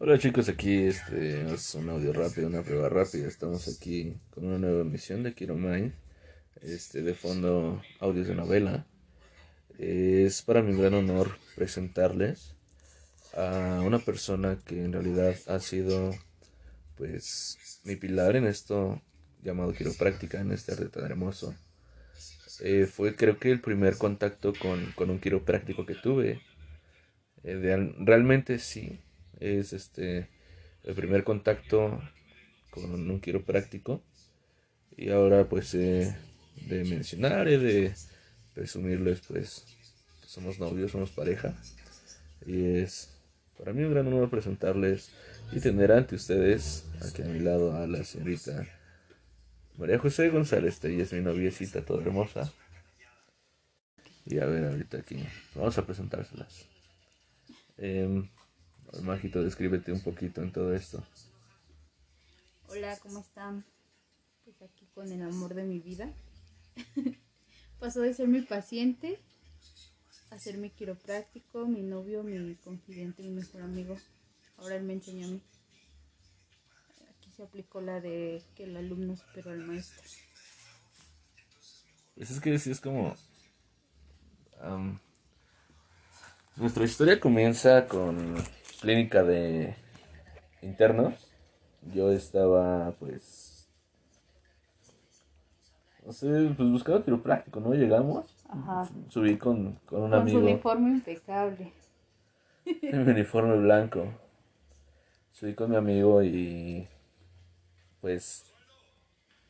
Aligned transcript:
Hola 0.00 0.16
chicos, 0.16 0.48
aquí 0.48 0.84
este 0.84 1.52
es 1.52 1.74
un 1.74 1.88
audio 1.88 2.12
rápido, 2.12 2.46
una 2.46 2.62
prueba 2.62 2.88
rápida. 2.88 3.26
Estamos 3.26 3.66
aquí 3.66 4.14
con 4.30 4.46
una 4.46 4.56
nueva 4.56 4.82
emisión 4.82 5.24
de 5.24 5.34
Kiro 5.34 5.56
Mind. 5.56 5.92
Este, 6.62 7.02
de 7.02 7.14
fondo, 7.14 7.82
audios 7.98 8.28
de 8.28 8.36
novela. 8.36 8.86
Es 9.76 10.42
para 10.42 10.62
mi 10.62 10.80
gran 10.80 10.94
honor 10.94 11.36
presentarles 11.56 12.54
a 13.36 13.82
una 13.84 13.98
persona 13.98 14.56
que 14.64 14.84
en 14.84 14.92
realidad 14.92 15.34
ha 15.48 15.58
sido, 15.58 16.14
pues, 16.96 17.58
mi 17.82 17.96
pilar 17.96 18.36
en 18.36 18.46
esto 18.46 19.02
llamado 19.42 19.72
quiropráctica, 19.72 20.40
en 20.40 20.52
este 20.52 20.70
arte 20.70 20.90
tan 20.90 21.06
hermoso. 21.06 21.56
Eh, 22.60 22.86
fue 22.86 23.16
creo 23.16 23.40
que 23.40 23.50
el 23.50 23.60
primer 23.60 23.96
contacto 23.96 24.52
con, 24.52 24.92
con 24.92 25.10
un 25.10 25.18
quiropráctico 25.18 25.84
que 25.86 25.96
tuve. 25.96 26.40
Eh, 27.42 27.92
realmente 27.98 28.60
sí, 28.60 29.00
es 29.40 29.72
este 29.72 30.28
el 30.84 30.94
primer 30.94 31.24
contacto 31.24 32.00
con 32.70 32.92
un 33.10 33.20
quiropráctico. 33.20 34.02
Y 34.96 35.10
ahora 35.10 35.48
pues 35.48 35.74
eh, 35.74 36.16
de 36.66 36.84
mencionar, 36.84 37.48
eh, 37.48 37.58
de 37.58 37.94
presumirles 38.54 39.20
pues 39.28 39.64
que 40.20 40.28
somos 40.28 40.58
novios, 40.58 40.92
somos 40.92 41.10
pareja. 41.10 41.54
Y 42.46 42.78
es 42.78 43.14
para 43.56 43.72
mí 43.72 43.84
un 43.84 43.92
gran 43.92 44.06
honor 44.06 44.30
presentarles 44.30 45.10
y 45.52 45.60
tener 45.60 45.92
ante 45.92 46.14
ustedes 46.14 46.84
aquí 47.00 47.22
a 47.22 47.26
mi 47.26 47.40
lado 47.40 47.76
a 47.76 47.86
la 47.86 48.04
señorita 48.04 48.66
María 49.78 49.98
José 50.00 50.28
González, 50.30 50.82
ella 50.84 51.04
es 51.04 51.12
mi 51.12 51.20
noviecita 51.20 51.84
toda 51.84 52.02
hermosa. 52.02 52.52
Y 54.26 54.40
a 54.40 54.46
ver, 54.46 54.64
ahorita 54.64 54.98
aquí, 54.98 55.24
vamos 55.54 55.78
a 55.78 55.86
presentárselas. 55.86 56.66
Eh, 57.76 58.28
Mágito, 59.02 59.42
descríbete 59.42 59.92
un 59.92 60.00
poquito 60.00 60.42
en 60.42 60.52
todo 60.52 60.74
esto. 60.74 61.04
Hola, 62.68 62.96
¿cómo 62.98 63.20
están? 63.20 63.64
Pues 64.44 64.60
aquí 64.62 64.86
con 64.94 65.10
el 65.12 65.22
amor 65.22 65.54
de 65.54 65.64
mi 65.64 65.78
vida. 65.78 66.12
Pasó 67.78 68.00
de 68.00 68.14
ser 68.14 68.28
mi 68.28 68.40
paciente 68.40 69.18
a 70.30 70.38
ser 70.38 70.58
mi 70.58 70.70
quiropráctico, 70.70 71.66
mi 71.66 71.82
novio, 71.82 72.22
mi 72.22 72.54
confidente, 72.56 73.22
mi 73.22 73.30
mejor 73.30 73.62
amigo. 73.62 73.96
Ahora 74.56 74.76
él 74.76 74.82
me 74.82 74.94
enseñó 74.94 75.26
a 75.26 75.30
mí. 75.30 75.42
Aquí 77.10 77.30
se 77.30 77.42
aplicó 77.42 77.80
la 77.80 78.00
de 78.00 78.42
que 78.54 78.64
el 78.64 78.76
alumno 78.76 79.16
superó 79.16 79.50
al 79.50 79.64
maestro. 79.66 80.02
Pues 82.16 82.30
es 82.30 82.40
que 82.40 82.58
sí 82.58 82.70
es 82.70 82.80
como... 82.80 83.14
nuestra 86.56 86.84
historia 86.84 87.20
comienza 87.20 87.86
con 87.86 88.36
clínica 88.80 89.22
de 89.22 89.74
internos. 90.62 91.14
Yo 91.92 92.10
estaba 92.12 92.92
pues... 92.98 93.68
No 96.04 96.12
sé, 96.12 96.26
pues 96.56 96.70
buscando 96.70 97.04
quiropráctico, 97.04 97.60
¿no? 97.60 97.74
Llegamos. 97.74 98.24
Ajá. 98.48 98.88
Subí 99.08 99.36
con, 99.36 99.74
con 99.84 100.02
un 100.04 100.10
Con 100.10 100.20
amigo. 100.20 100.40
su 100.40 100.44
uniforme 100.46 100.90
impecable. 100.90 101.72
en 102.64 103.04
mi 103.04 103.10
uniforme 103.12 103.56
blanco. 103.58 104.06
Subí 105.32 105.54
con 105.54 105.70
mi 105.70 105.76
amigo 105.76 106.22
y 106.22 106.88
pues 108.00 108.44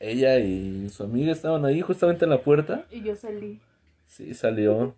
ella 0.01 0.39
y 0.39 0.89
su 0.89 1.05
amiga 1.05 1.33
estaban 1.33 1.65
ahí 1.65 1.81
justamente 1.81 2.25
en 2.25 2.31
la 2.31 2.43
puerta. 2.43 2.87
Y 2.91 3.03
yo 3.03 3.15
salí. 3.15 3.61
Sí, 4.07 4.35
salió. 4.35 4.95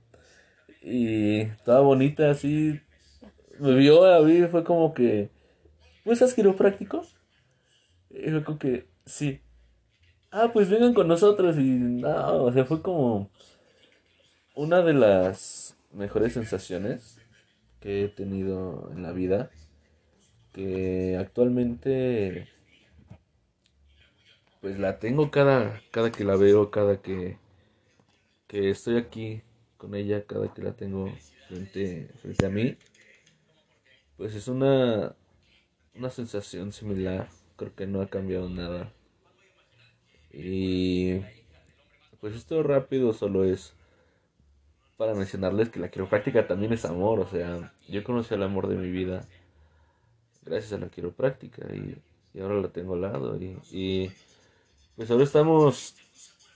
Y 0.83 1.41
estaba 1.41 1.81
bonita 1.81 2.31
así. 2.31 2.81
Me 3.61 3.75
vio 3.75 4.05
a 4.05 4.21
mí 4.23 4.43
fue 4.49 4.65
como 4.65 4.95
que, 4.95 5.31
¿pues 6.05 6.23
has 6.23 6.35
quiropráctico? 6.35 7.03
Y 8.11 8.31
fue 8.31 8.45
como 8.45 8.59
que, 8.59 8.87
sí. 9.05 9.41
Ah, 10.31 10.51
pues 10.53 10.71
vengan 10.71 10.95
con 10.95 11.09
nosotros. 11.09 11.57
Y 11.59 11.63
no, 11.63 12.45
o 12.45 12.53
sea, 12.53 12.65
fue 12.65 12.83
como 12.83 13.31
una 14.55 14.83
de 14.83 14.95
las 14.95 15.77
mejores 15.93 16.33
sensaciones 16.33 17.21
que 17.81 18.05
he 18.05 18.09
tenido 18.09 18.91
en 18.93 19.03
la 19.03 19.13
vida. 19.13 19.51
Que 20.53 21.17
actualmente, 21.19 22.49
pues 24.61 24.79
la 24.79 24.99
tengo 24.99 25.31
cada, 25.31 25.81
cada 25.93 26.11
que 26.11 26.25
la 26.25 26.37
veo, 26.37 26.71
cada 26.71 27.01
que 27.01 27.39
que 28.51 28.69
estoy 28.71 28.97
aquí 28.97 29.43
con 29.77 29.95
ella 29.95 30.25
cada 30.27 30.53
que 30.53 30.61
la 30.61 30.73
tengo 30.73 31.09
frente, 31.47 32.11
frente 32.21 32.47
a 32.47 32.51
mí, 32.51 32.77
pues 34.21 34.35
es 34.35 34.49
una, 34.49 35.17
una 35.95 36.11
sensación 36.11 36.73
similar. 36.73 37.31
Creo 37.57 37.75
que 37.75 37.87
no 37.87 38.03
ha 38.03 38.11
cambiado 38.11 38.51
nada. 38.51 38.93
Y 40.31 41.21
pues 42.21 42.37
esto 42.37 42.63
rápido 42.63 43.15
solo 43.15 43.45
es 43.45 43.73
para 44.99 45.15
mencionarles 45.15 45.71
que 45.71 45.81
la 45.81 45.91
quiropráctica 45.91 46.47
también 46.47 46.75
es 46.75 46.85
amor. 46.85 47.21
O 47.21 47.27
sea, 47.27 47.73
yo 47.89 48.05
conocí 48.05 48.35
el 48.35 48.43
amor 48.43 48.69
de 48.69 48.77
mi 48.77 48.91
vida 48.91 49.27
gracias 50.45 50.75
a 50.75 50.85
la 50.85 50.91
quiropráctica 50.91 51.75
y, 51.75 51.97
y 52.35 52.41
ahora 52.41 52.61
la 52.61 52.69
tengo 52.69 52.93
al 52.93 53.01
lado. 53.01 53.39
Y, 53.41 53.57
y 53.71 54.13
pues 54.97 55.11
ahora 55.11 55.25
estamos 55.25 55.95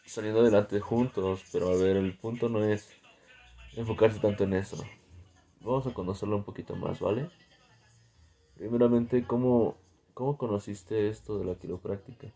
saliendo 0.04 0.42
adelante 0.42 0.80
juntos, 0.80 1.42
pero 1.50 1.70
a 1.70 1.76
ver, 1.76 1.97
el 1.97 2.14
punto 2.14 2.50
no 2.50 2.62
es 2.62 2.91
enfocarse 3.74 4.20
tanto 4.20 4.44
en 4.44 4.53
eso. 4.53 4.84
Vamos 5.62 5.86
a 5.86 5.94
conocerlo 5.94 6.36
un 6.36 6.44
poquito 6.44 6.76
más, 6.76 7.00
¿vale? 7.00 7.30
Primeramente, 8.56 9.26
¿cómo, 9.26 9.76
cómo 10.15 10.37
conociste 10.38 11.09
esto 11.09 11.38
de 11.38 11.44
la 11.44 11.54
quiropráctica? 11.56 12.28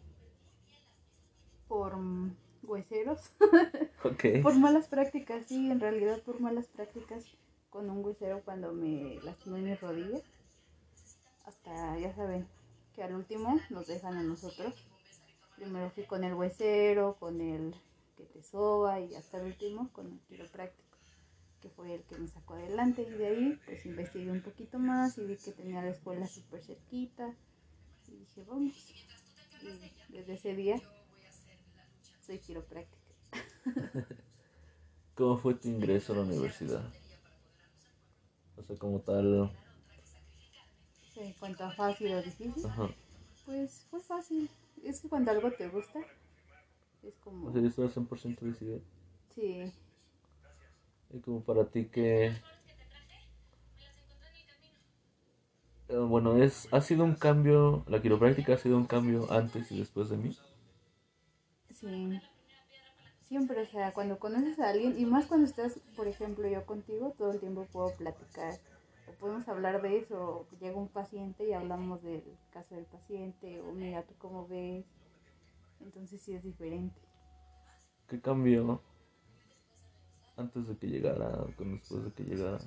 Por 1.68 1.96
mm, 1.96 2.36
hueseros. 2.62 3.32
Ok. 4.04 4.24
Por 4.42 4.56
malas 4.56 4.86
prácticas, 4.86 5.46
sí, 5.46 5.70
en 5.70 5.80
realidad 5.80 6.22
por 6.22 6.40
malas 6.40 6.68
prácticas 6.68 7.24
con 7.68 7.90
un 7.90 8.04
huesero 8.04 8.42
cuando 8.44 8.72
me 8.72 9.18
lastimé 9.24 9.60
mi 9.60 9.74
rodilla. 9.74 10.20
Hasta, 11.44 11.98
ya 11.98 12.14
saben, 12.14 12.46
que 12.94 13.02
al 13.02 13.14
último 13.14 13.58
nos 13.70 13.88
dejan 13.88 14.16
a 14.16 14.22
nosotros. 14.22 14.74
Primero 15.56 15.90
fui 15.90 16.04
con 16.04 16.22
el 16.22 16.34
huesero, 16.34 17.16
con 17.18 17.40
el 17.40 17.74
que 18.16 18.24
te 18.24 18.42
soba 18.42 19.00
y 19.00 19.14
hasta 19.16 19.38
el 19.38 19.46
último 19.46 19.90
con 19.92 20.06
el 20.06 20.20
quiropráctico, 20.28 20.87
que 21.60 21.68
fue 21.70 21.94
el 21.94 22.02
que 22.04 22.18
me 22.18 22.28
sacó 22.28 22.54
adelante. 22.54 23.02
Y 23.02 23.10
de 23.10 23.26
ahí, 23.26 23.60
pues 23.66 23.84
investigué 23.86 24.30
un 24.30 24.42
poquito 24.42 24.78
más 24.78 25.18
y 25.18 25.24
vi 25.24 25.36
que 25.36 25.52
tenía 25.52 25.82
la 25.82 25.90
escuela 25.90 26.26
súper 26.26 26.62
cerquita. 26.62 27.34
Y 28.06 28.16
dije, 28.16 28.44
vamos. 28.44 28.74
Y 30.08 30.12
desde 30.12 30.34
ese 30.34 30.54
día 30.54 30.80
soy 32.20 32.38
quiropráctica. 32.38 33.14
¿Cómo 35.14 35.36
fue 35.36 35.54
tu 35.54 35.68
ingreso 35.68 36.12
a 36.12 36.16
la 36.16 36.22
universidad? 36.22 36.92
O 38.56 38.62
sea, 38.62 38.76
como 38.76 39.00
tal... 39.00 39.50
En 41.16 41.32
cuanto 41.32 41.64
a 41.64 41.72
fácil 41.72 42.14
o 42.14 42.22
difícil, 42.22 42.64
Ajá. 42.64 42.88
pues 43.44 43.84
fue 43.90 44.00
fácil. 44.00 44.48
Es 44.84 45.00
que 45.00 45.08
cuando 45.08 45.32
algo 45.32 45.50
te 45.50 45.68
gusta, 45.68 45.98
es 47.02 47.16
como... 47.16 47.48
O 47.48 47.52
sea, 47.52 47.60
yo 47.60 47.66
estaba 47.66 47.88
100% 47.88 48.38
decidido. 48.38 48.80
Sí, 49.34 49.72
Y 51.10 51.20
como 51.20 51.42
para 51.42 51.66
ti 51.66 51.86
que... 51.86 52.26
Eh, 55.88 55.96
Bueno, 55.96 56.36
es, 56.42 56.68
ha 56.72 56.80
sido 56.80 57.04
un 57.04 57.14
cambio, 57.14 57.84
la 57.88 58.00
quiropráctica 58.02 58.54
ha 58.54 58.58
sido 58.58 58.76
un 58.76 58.86
cambio 58.86 59.30
antes 59.32 59.72
y 59.72 59.78
después 59.78 60.08
de 60.10 60.16
mí. 60.18 60.36
sí. 61.70 62.20
Siempre, 63.22 63.60
o 63.60 63.66
sea, 63.66 63.92
cuando 63.92 64.18
conoces 64.18 64.58
a 64.58 64.70
alguien, 64.70 64.98
y 64.98 65.04
más 65.04 65.26
cuando 65.26 65.46
estás, 65.46 65.78
por 65.96 66.08
ejemplo, 66.08 66.48
yo 66.48 66.64
contigo, 66.64 67.14
todo 67.18 67.30
el 67.30 67.40
tiempo 67.40 67.66
puedo 67.70 67.94
platicar, 67.94 68.54
o 69.06 69.12
podemos 69.20 69.46
hablar 69.48 69.82
de 69.82 69.98
eso, 69.98 70.46
o 70.50 70.58
llega 70.60 70.76
un 70.78 70.88
paciente 70.88 71.46
y 71.46 71.52
hablamos 71.52 72.02
del 72.02 72.22
caso 72.50 72.74
del 72.74 72.86
paciente, 72.86 73.60
o 73.60 73.72
mira 73.72 74.02
tú 74.04 74.14
cómo 74.18 74.48
ves, 74.48 74.86
entonces 75.80 76.22
sí 76.22 76.32
es 76.32 76.42
diferente. 76.42 76.98
¿Qué 78.08 78.18
cambió 78.18 78.80
antes 80.38 80.66
de 80.66 80.76
que 80.76 80.86
llegara, 80.86 81.44
con 81.56 81.76
después 81.76 82.04
de 82.04 82.12
que 82.12 82.24
llegara? 82.24 82.58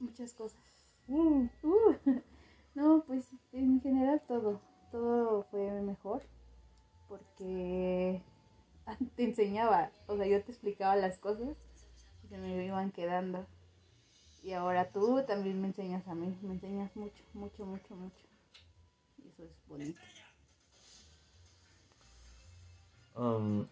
Muchas 0.00 0.32
cosas. 0.34 0.60
Uh, 1.08 1.48
uh. 1.62 1.96
No, 2.74 3.04
pues 3.06 3.28
en 3.52 3.80
general 3.80 4.20
todo, 4.26 4.60
todo 4.90 5.44
fue 5.44 5.80
mejor 5.80 6.22
porque 7.08 8.20
te 9.16 9.24
enseñaba, 9.24 9.92
o 10.08 10.16
sea, 10.16 10.26
yo 10.26 10.42
te 10.42 10.50
explicaba 10.50 10.96
las 10.96 11.18
cosas 11.18 11.56
y 12.24 12.28
se 12.28 12.36
me 12.36 12.66
iban 12.66 12.90
quedando. 12.90 13.46
Y 14.42 14.52
ahora 14.52 14.90
tú 14.90 15.22
también 15.26 15.60
me 15.60 15.68
enseñas 15.68 16.06
a 16.08 16.16
mí, 16.16 16.36
me 16.42 16.54
enseñas 16.54 16.94
mucho, 16.96 17.22
mucho, 17.32 17.64
mucho, 17.64 17.94
mucho. 17.94 18.26
Y 19.18 19.28
eso 19.28 19.44
es 19.44 19.68
bonito. 19.68 20.00
Um, 23.16 23.68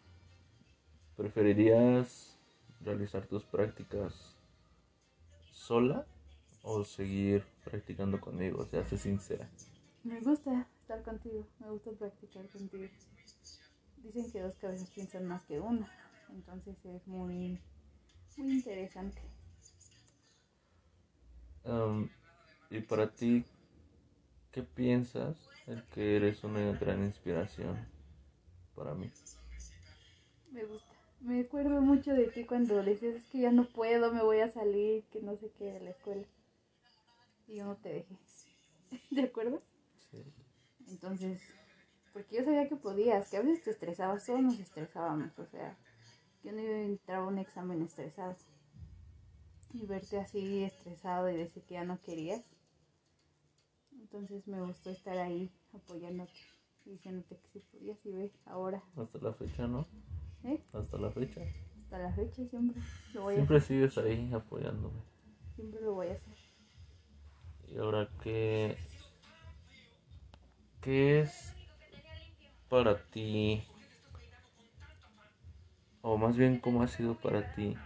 ¿Preferirías 1.17 2.39
realizar 2.81 3.27
tus 3.27 3.45
prácticas 3.45 4.37
sola 5.51 6.07
o 6.63 6.85
seguir 6.85 7.45
practicando 7.65 8.21
conmigo? 8.21 8.63
O 8.63 8.67
sea, 8.67 8.85
sé 8.85 8.97
sincera. 8.99 9.49
Me 10.05 10.21
gusta 10.21 10.67
estar 10.81 11.03
contigo, 11.03 11.47
me 11.61 11.71
gusta 11.71 11.93
practicar 11.93 12.49
contigo. 12.49 12.89
Dicen 13.99 14.31
que 14.33 14.41
dos 14.41 14.57
cabezas 14.57 14.91
piensan 14.91 15.27
más 15.27 15.45
que 15.45 15.61
una, 15.61 15.89
entonces 16.31 16.77
es 16.85 17.07
muy, 17.07 17.59
muy 18.37 18.51
interesante. 18.51 19.23
Um, 21.65 22.09
y 22.71 22.81
para 22.81 23.09
ti, 23.09 23.45
¿qué 24.51 24.63
piensas 24.63 25.37
el 25.69 25.85
que 25.85 26.17
eres 26.17 26.43
una 26.43 26.73
gran 26.73 27.05
inspiración 27.05 27.77
para 28.75 28.95
mí? 28.95 29.11
Me 30.51 30.65
gusta. 30.65 30.92
Me 31.23 31.41
acuerdo 31.41 31.81
mucho 31.81 32.13
de 32.15 32.27
ti 32.27 32.45
cuando 32.45 32.83
decías 32.83 33.15
es 33.15 33.25
que 33.27 33.43
ya 33.43 33.53
no 33.53 33.69
puedo, 33.69 34.13
me 34.13 34.25
voy 34.25 34.41
a 34.41 34.51
salir, 34.51 35.05
que 35.05 35.23
no 35.23 35.37
sé 35.37 35.53
qué 35.57 35.67
de 35.67 35.81
la 35.81 35.91
escuela. 35.91 36.27
Y 37.47 37.57
yo 37.57 37.65
no 37.65 37.77
te 37.77 37.91
dejé. 37.91 38.19
¿De 39.11 39.23
acuerdo? 39.23 39.63
Sí. 40.11 40.25
Entonces, 40.89 41.41
porque 42.13 42.37
yo 42.37 42.45
sabía 42.45 42.69
que 42.69 42.75
podías, 42.75 43.31
que 43.31 43.37
a 43.37 43.43
veces 43.43 43.63
te 43.63 43.71
estresabas, 43.71 44.27
todos 44.27 44.43
nos 44.43 44.59
estresábamos, 44.59 45.39
o 45.39 45.47
sea, 45.47 45.79
yo 46.43 46.51
no 46.51 46.61
iba 46.61 46.75
a 46.75 46.83
entrar 46.83 47.19
a 47.19 47.25
un 47.25 47.39
examen 47.39 47.83
estresado. 47.83 48.37
Y 49.73 49.87
verte 49.87 50.19
así 50.19 50.65
estresado 50.65 51.31
y 51.31 51.37
decir 51.37 51.63
que 51.63 51.75
ya 51.75 51.85
no 51.85 52.01
querías. 52.01 52.45
Entonces 53.93 54.49
me 54.49 54.61
gustó 54.61 54.91
estar 54.91 55.17
ahí 55.19 55.53
apoyándote 55.73 56.33
diciéndote 56.85 57.37
que 57.37 57.49
sí 57.49 57.61
podías 57.71 58.05
y 58.05 58.11
ve 58.11 58.33
ahora. 58.45 58.83
Hasta 58.97 59.19
la 59.19 59.33
fecha, 59.33 59.69
¿no? 59.69 59.87
Hasta 60.83 60.99
la 60.99 61.11
fecha. 61.11 61.41
Hasta 61.85 61.99
la 61.99 62.13
fecha 62.13 62.45
siempre 62.47 62.83
lo 63.15 63.23
voy 63.23 63.35
a 63.35 63.37
Siempre 63.37 63.57
hacer. 63.57 63.69
sigues 63.69 63.99
ahí 63.99 64.31
apoyándome. 64.35 65.01
Siempre 65.57 65.81
lo 65.81 65.95
voy 65.95 66.09
a 66.09 66.13
hacer. 66.13 66.35
Y 67.69 67.79
ahora, 67.79 68.09
¿qué, 68.23 68.77
qué 70.81 71.21
es 71.21 71.55
para 72.69 72.99
ti? 73.11 73.63
O 76.03 76.17
más 76.19 76.37
bien, 76.37 76.59
¿cómo 76.59 76.83
ha 76.83 76.89
sido 76.89 77.15
para 77.15 77.55
ti 77.55 77.77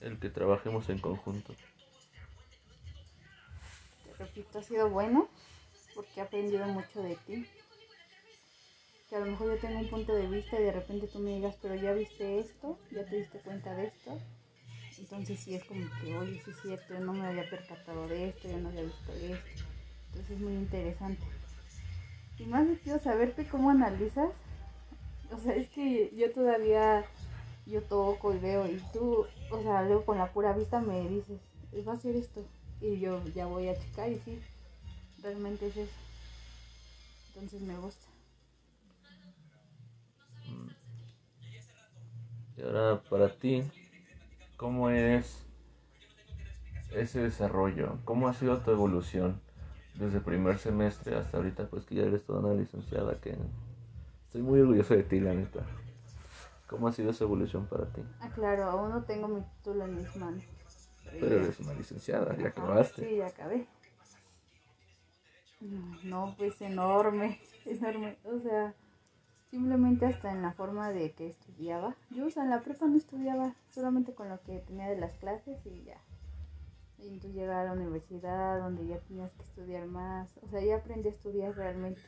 el 0.00 0.18
que 0.18 0.30
trabajemos 0.30 0.88
en 0.88 0.98
conjunto? 0.98 1.54
Te 4.04 4.14
repito, 4.24 4.58
ha 4.58 4.62
sido 4.62 4.88
bueno 4.90 5.28
porque 5.94 6.20
he 6.20 6.22
aprendido 6.22 6.66
mucho 6.68 7.02
de 7.02 7.16
ti. 7.26 7.46
Que 9.12 9.18
a 9.18 9.20
lo 9.20 9.26
mejor 9.26 9.48
yo 9.48 9.58
tengo 9.58 9.78
un 9.78 9.90
punto 9.90 10.14
de 10.14 10.26
vista 10.26 10.58
y 10.58 10.62
de 10.62 10.72
repente 10.72 11.06
tú 11.06 11.18
me 11.18 11.34
digas, 11.34 11.54
pero 11.60 11.74
ya 11.74 11.92
viste 11.92 12.38
esto, 12.38 12.78
ya 12.90 13.04
te 13.04 13.16
diste 13.16 13.40
cuenta 13.40 13.74
de 13.74 13.88
esto. 13.88 14.18
Entonces 14.98 15.38
sí 15.38 15.54
es 15.54 15.62
como 15.64 15.84
que, 16.00 16.16
oye, 16.16 16.40
sí 16.42 16.50
es 16.50 16.62
cierto, 16.62 16.94
yo 16.94 17.00
no 17.00 17.12
me 17.12 17.26
había 17.26 17.46
percatado 17.50 18.08
de 18.08 18.30
esto, 18.30 18.48
yo 18.48 18.56
no 18.56 18.70
había 18.70 18.84
visto 18.84 19.12
esto. 19.12 19.64
Entonces 20.06 20.30
es 20.30 20.40
muy 20.40 20.54
interesante. 20.54 21.22
Y 22.38 22.44
más 22.46 22.66
quiero 22.82 22.98
saberte 23.00 23.46
cómo 23.46 23.68
analizas. 23.68 24.30
O 25.30 25.38
sea, 25.38 25.56
es 25.56 25.68
que 25.68 26.10
yo 26.16 26.32
todavía, 26.32 27.04
yo 27.66 27.82
toco 27.82 28.32
y 28.32 28.38
veo 28.38 28.66
y 28.66 28.80
tú, 28.94 29.26
o 29.50 29.62
sea, 29.62 29.82
luego 29.82 30.06
con 30.06 30.16
la 30.16 30.32
pura 30.32 30.54
vista 30.54 30.80
me 30.80 31.06
dices, 31.06 31.38
va 31.86 31.92
a 31.92 31.96
ser 31.98 32.16
esto. 32.16 32.42
Y 32.80 32.98
yo 32.98 33.22
ya 33.34 33.44
voy 33.44 33.68
a 33.68 33.78
checar 33.78 34.10
y 34.10 34.18
sí, 34.20 34.40
realmente 35.22 35.66
es 35.66 35.76
eso. 35.76 35.92
Entonces 37.34 37.60
me 37.60 37.76
gusta. 37.76 38.01
Y 42.56 42.62
ahora, 42.62 43.00
para 43.08 43.28
ti, 43.30 43.64
¿cómo 44.56 44.90
es 44.90 45.44
ese 46.94 47.20
desarrollo? 47.20 47.98
¿Cómo 48.04 48.28
ha 48.28 48.34
sido 48.34 48.58
tu 48.58 48.70
evolución 48.70 49.40
desde 49.94 50.18
el 50.18 50.24
primer 50.24 50.58
semestre 50.58 51.16
hasta 51.16 51.36
ahorita? 51.38 51.66
Pues 51.68 51.84
que 51.84 51.96
ya 51.96 52.02
eres 52.04 52.24
toda 52.24 52.40
una 52.40 52.54
licenciada, 52.54 53.18
que 53.20 53.36
estoy 54.26 54.42
muy 54.42 54.60
orgulloso 54.60 54.94
de 54.94 55.02
ti, 55.02 55.20
la 55.20 55.34
neta. 55.34 55.60
¿Cómo 56.68 56.88
ha 56.88 56.92
sido 56.92 57.10
esa 57.10 57.24
evolución 57.24 57.66
para 57.66 57.86
ti? 57.86 58.02
Ah, 58.20 58.30
claro, 58.34 58.64
aún 58.64 58.90
no 58.90 59.02
tengo 59.02 59.28
mi 59.28 59.42
título 59.42 59.84
en 59.84 59.96
mis 59.96 60.16
manos. 60.16 60.44
Pero 61.20 61.40
eres 61.40 61.60
una 61.60 61.74
licenciada, 61.74 62.36
ya 62.36 62.48
acabaste. 62.48 63.08
Sí, 63.08 63.16
ya 63.16 63.26
acabé. 63.26 63.66
Mm, 65.60 66.08
No, 66.08 66.34
pues 66.38 66.60
enorme, 66.62 67.40
enorme. 67.66 68.16
O 68.24 68.38
sea, 68.40 68.74
simplemente 69.52 70.06
hasta 70.06 70.32
en 70.32 70.40
la 70.40 70.52
forma 70.52 70.90
de 70.92 71.12
que 71.12 71.26
estudiaba. 71.26 71.94
Yo, 72.08 72.26
o 72.26 72.30
sea, 72.30 72.42
en 72.44 72.48
la 72.48 72.62
prepa 72.62 72.86
no 72.86 72.96
estudiaba, 72.96 73.54
solamente 73.68 74.14
con 74.14 74.30
lo 74.30 74.40
que 74.40 74.60
tenía 74.60 74.88
de 74.88 74.98
las 74.98 75.12
clases 75.18 75.58
y 75.66 75.84
ya. 75.84 76.00
Y 76.98 77.08
entonces 77.08 77.34
llegar 77.34 77.58
a 77.58 77.64
la 77.64 77.72
universidad 77.72 78.60
donde 78.60 78.86
ya 78.86 78.98
tenías 79.00 79.34
que 79.34 79.42
estudiar 79.42 79.86
más. 79.86 80.38
O 80.42 80.48
sea, 80.48 80.64
ya 80.64 80.76
aprendí 80.76 81.08
a 81.08 81.12
estudiar 81.12 81.54
realmente. 81.54 82.00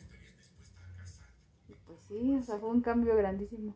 Y 1.69 1.75
pues 1.87 2.01
sí, 2.09 2.35
o 2.35 2.43
sea, 2.43 2.59
fue 2.59 2.71
un 2.71 2.81
cambio 2.81 3.15
grandísimo. 3.15 3.75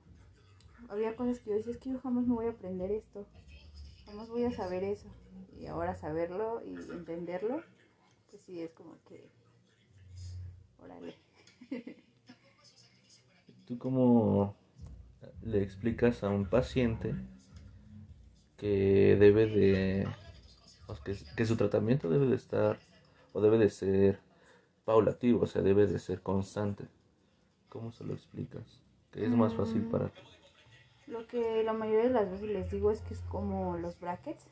Había 0.88 1.14
cosas 1.14 1.38
que 1.40 1.50
yo 1.50 1.56
decía, 1.56 1.72
es 1.74 1.78
que 1.78 1.90
yo 1.90 2.00
jamás 2.00 2.26
me 2.26 2.34
voy 2.34 2.46
a 2.46 2.52
aprender 2.52 2.90
esto. 2.90 3.26
Jamás 4.06 4.30
voy 4.30 4.44
a 4.44 4.50
saber 4.50 4.82
eso. 4.82 5.10
Y 5.60 5.66
ahora 5.66 5.94
saberlo 5.94 6.62
y 6.64 6.74
entenderlo, 6.90 7.60
pues 8.30 8.42
sí, 8.44 8.62
es 8.62 8.72
como 8.72 8.96
que... 9.06 9.28
Órale. 10.82 11.14
¿Tú 13.68 13.76
cómo 13.76 14.56
le 15.42 15.62
explicas 15.62 16.24
a 16.24 16.30
un 16.30 16.46
paciente 16.46 17.14
que 18.56 19.14
debe 19.20 19.46
de, 19.46 20.08
que, 21.04 21.14
que 21.36 21.44
su 21.44 21.54
tratamiento 21.54 22.08
debe 22.08 22.24
de 22.24 22.36
estar 22.36 22.78
o 23.34 23.42
debe 23.42 23.58
de 23.58 23.68
ser 23.68 24.20
paulativo, 24.86 25.42
o 25.42 25.46
sea, 25.46 25.60
debe 25.60 25.86
de 25.86 25.98
ser 25.98 26.22
constante? 26.22 26.86
¿Cómo 27.68 27.92
se 27.92 28.04
lo 28.04 28.14
explicas? 28.14 28.80
Que 29.12 29.26
es 29.26 29.30
más 29.32 29.52
fácil 29.52 29.82
Mm. 29.82 29.90
para 29.90 30.08
ti. 30.08 30.22
Lo 31.06 31.26
que 31.26 31.62
la 31.62 31.74
mayoría 31.74 32.04
de 32.04 32.14
las 32.14 32.30
veces 32.30 32.48
les 32.48 32.70
digo 32.70 32.90
es 32.90 33.02
que 33.02 33.12
es 33.12 33.20
como 33.30 33.76
los 33.76 34.00
brackets. 34.00 34.46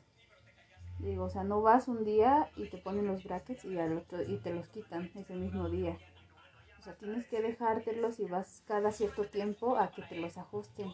Digo, 0.99 1.23
o 1.23 1.29
sea, 1.31 1.43
no 1.43 1.63
vas 1.63 1.87
un 1.87 2.05
día 2.05 2.51
y 2.55 2.65
te 2.65 2.77
ponen 2.77 3.07
los 3.07 3.23
brackets 3.23 3.65
y, 3.65 3.79
al 3.79 3.97
otro, 3.97 4.21
y 4.21 4.37
te 4.37 4.53
los 4.53 4.67
quitan 4.67 5.09
ese 5.15 5.33
mismo 5.33 5.69
día. 5.69 5.97
O 6.79 6.83
sea, 6.83 6.95
tienes 6.95 7.25
que 7.27 7.41
dejártelos 7.41 8.19
y 8.19 8.25
vas 8.25 8.63
cada 8.67 8.91
cierto 8.91 9.25
tiempo 9.25 9.77
a 9.77 9.91
que 9.91 10.01
te 10.03 10.19
los 10.19 10.37
ajusten. 10.37 10.91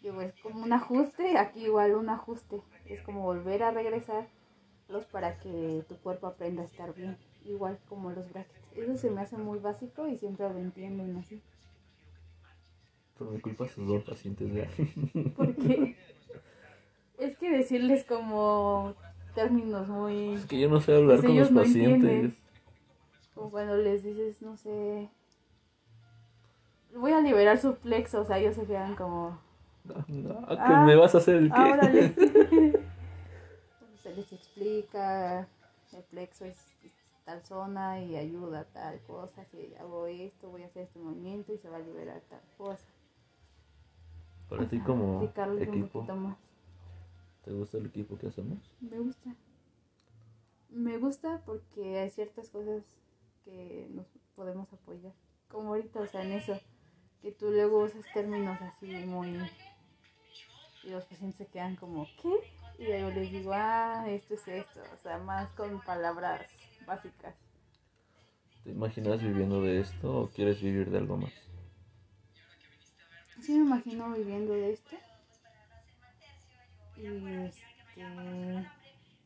Digo, 0.00 0.20
es 0.20 0.34
como 0.42 0.62
un 0.62 0.72
ajuste, 0.72 1.38
aquí 1.38 1.64
igual 1.64 1.94
un 1.94 2.10
ajuste. 2.10 2.60
Es 2.84 3.00
como 3.02 3.22
volver 3.22 3.62
a 3.62 3.70
regresarlos 3.70 5.06
para 5.10 5.38
que 5.38 5.82
tu 5.88 5.96
cuerpo 5.96 6.26
aprenda 6.26 6.62
a 6.62 6.66
estar 6.66 6.94
bien. 6.94 7.16
Igual 7.44 7.78
como 7.88 8.10
los 8.10 8.30
brackets. 8.30 8.72
Eso 8.76 8.96
se 8.96 9.10
me 9.10 9.22
hace 9.22 9.36
muy 9.36 9.58
básico 9.58 10.06
y 10.06 10.18
siempre 10.18 10.48
lo 10.48 10.58
entienden 10.58 11.16
así. 11.16 11.42
Por 13.18 13.30
mi 13.30 13.40
culpa 13.40 13.68
sus 13.68 13.86
dos 13.86 14.04
pacientes 14.04 14.52
ya. 14.52 14.68
Porque 15.36 15.96
es 17.18 17.36
que 17.38 17.50
decirles 17.50 18.04
como 18.04 18.94
términos 19.34 19.88
muy... 19.88 20.34
es 20.34 20.46
que 20.46 20.58
yo 20.60 20.68
no 20.68 20.80
sé 20.80 20.94
hablar 20.94 21.20
Pues 21.20 21.26
con 21.26 21.38
los 21.38 21.50
pacientes. 21.50 22.34
Como 23.34 23.50
cuando 23.50 23.76
les 23.76 24.02
dices, 24.02 24.40
no 24.42 24.56
sé... 24.56 25.10
Voy 26.94 27.12
a 27.12 27.20
liberar 27.20 27.58
su 27.58 27.74
plexo, 27.76 28.20
o 28.20 28.24
sea, 28.24 28.38
ellos 28.38 28.54
se 28.54 28.64
quedan 28.66 28.94
como... 28.94 29.38
No, 29.84 29.94
no, 30.08 30.46
que 30.46 30.56
Ah, 30.58 30.84
me 30.86 30.94
vas 30.96 31.14
a 31.14 31.18
hacer 31.18 31.36
el 31.36 31.48
qué. 31.48 31.54
"Ah, 31.56 31.72
órale". 31.74 32.14
se 34.02 34.14
les 34.14 34.32
explica, 34.32 35.48
el 35.92 36.02
plexo 36.04 36.44
es 36.44 36.56
tal 37.24 37.42
zona 37.42 38.00
y 38.00 38.16
ayuda 38.16 38.60
a 38.60 38.64
tal 38.64 39.00
cosa, 39.00 39.44
si 39.46 39.74
hago 39.80 40.06
esto, 40.06 40.50
voy 40.50 40.62
a 40.62 40.66
hacer 40.66 40.82
este 40.84 40.98
movimiento 40.98 41.52
y 41.52 41.58
se 41.58 41.68
va 41.68 41.78
a 41.78 41.80
liberar 41.80 42.20
tal 42.28 42.40
cosa. 42.56 42.84
Para 44.48 44.68
ti 44.68 44.78
como 44.80 45.22
equipo, 45.58 45.88
poquito 45.90 46.14
más. 46.16 46.36
¿te 47.44 47.50
gusta 47.52 47.78
el 47.78 47.86
equipo 47.86 48.16
que 48.18 48.28
hacemos? 48.28 48.58
Me 48.80 48.98
gusta. 48.98 49.34
Me 50.70 50.98
gusta 50.98 51.40
porque 51.46 51.98
hay 51.98 52.10
ciertas 52.10 52.50
cosas 52.50 52.82
que 53.44 53.88
nos 53.90 54.06
podemos 54.34 54.72
apoyar. 54.72 55.12
Como 55.48 55.70
ahorita, 55.70 56.00
o 56.00 56.06
sea, 56.06 56.22
en 56.22 56.32
eso. 56.32 56.58
Que 57.22 57.32
tú 57.32 57.50
luego 57.50 57.84
usas 57.84 58.04
términos 58.12 58.60
así 58.60 58.86
muy... 59.06 59.38
Y 60.82 60.90
los 60.90 61.04
pacientes 61.04 61.36
se 61.36 61.46
quedan 61.46 61.76
como, 61.76 62.06
¿qué? 62.20 62.28
Y 62.78 62.88
yo 62.88 63.10
les 63.10 63.30
digo, 63.30 63.52
ah, 63.54 64.04
esto 64.08 64.34
es 64.34 64.46
esto. 64.48 64.80
O 64.92 64.98
sea, 64.98 65.18
más 65.18 65.48
con 65.54 65.80
palabras 65.82 66.50
básicas. 66.86 67.34
¿Te 68.64 68.70
imaginas 68.70 69.22
viviendo 69.22 69.62
de 69.62 69.80
esto 69.80 70.20
o 70.20 70.30
quieres 70.30 70.60
vivir 70.60 70.90
de 70.90 70.98
algo 70.98 71.16
más? 71.16 71.32
Sí 73.40 73.52
me 73.52 73.66
imagino 73.66 74.12
viviendo 74.12 74.52
de 74.54 74.72
esto. 74.72 74.96
Y 76.96 77.06
este, 77.06 78.70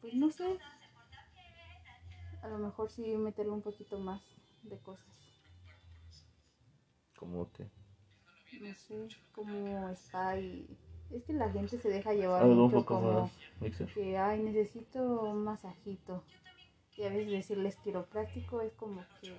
pues 0.00 0.14
no 0.14 0.30
sé. 0.30 0.58
A 2.42 2.48
lo 2.48 2.58
mejor 2.58 2.90
sí 2.90 3.16
meterle 3.16 3.52
un 3.52 3.62
poquito 3.62 3.98
más 3.98 4.22
de 4.62 4.78
cosas. 4.78 5.06
Como 7.16 7.50
que 7.52 7.68
No 8.60 8.74
sé, 8.74 9.08
como 9.34 9.88
spa 9.90 10.38
y... 10.38 10.66
Es 11.10 11.24
que 11.24 11.32
la 11.32 11.50
gente 11.50 11.78
se 11.78 11.88
deja 11.88 12.12
llevar 12.12 12.44
un 12.44 12.56
mucho 12.56 12.84
como 12.84 13.30
que, 13.94 14.18
ay, 14.18 14.42
necesito 14.42 15.22
un 15.22 15.42
masajito. 15.42 16.22
Y 16.96 17.04
a 17.04 17.08
veces 17.08 17.30
decirles 17.30 17.76
quiropráctico 17.76 18.60
es 18.60 18.72
como 18.74 19.02
que 19.20 19.32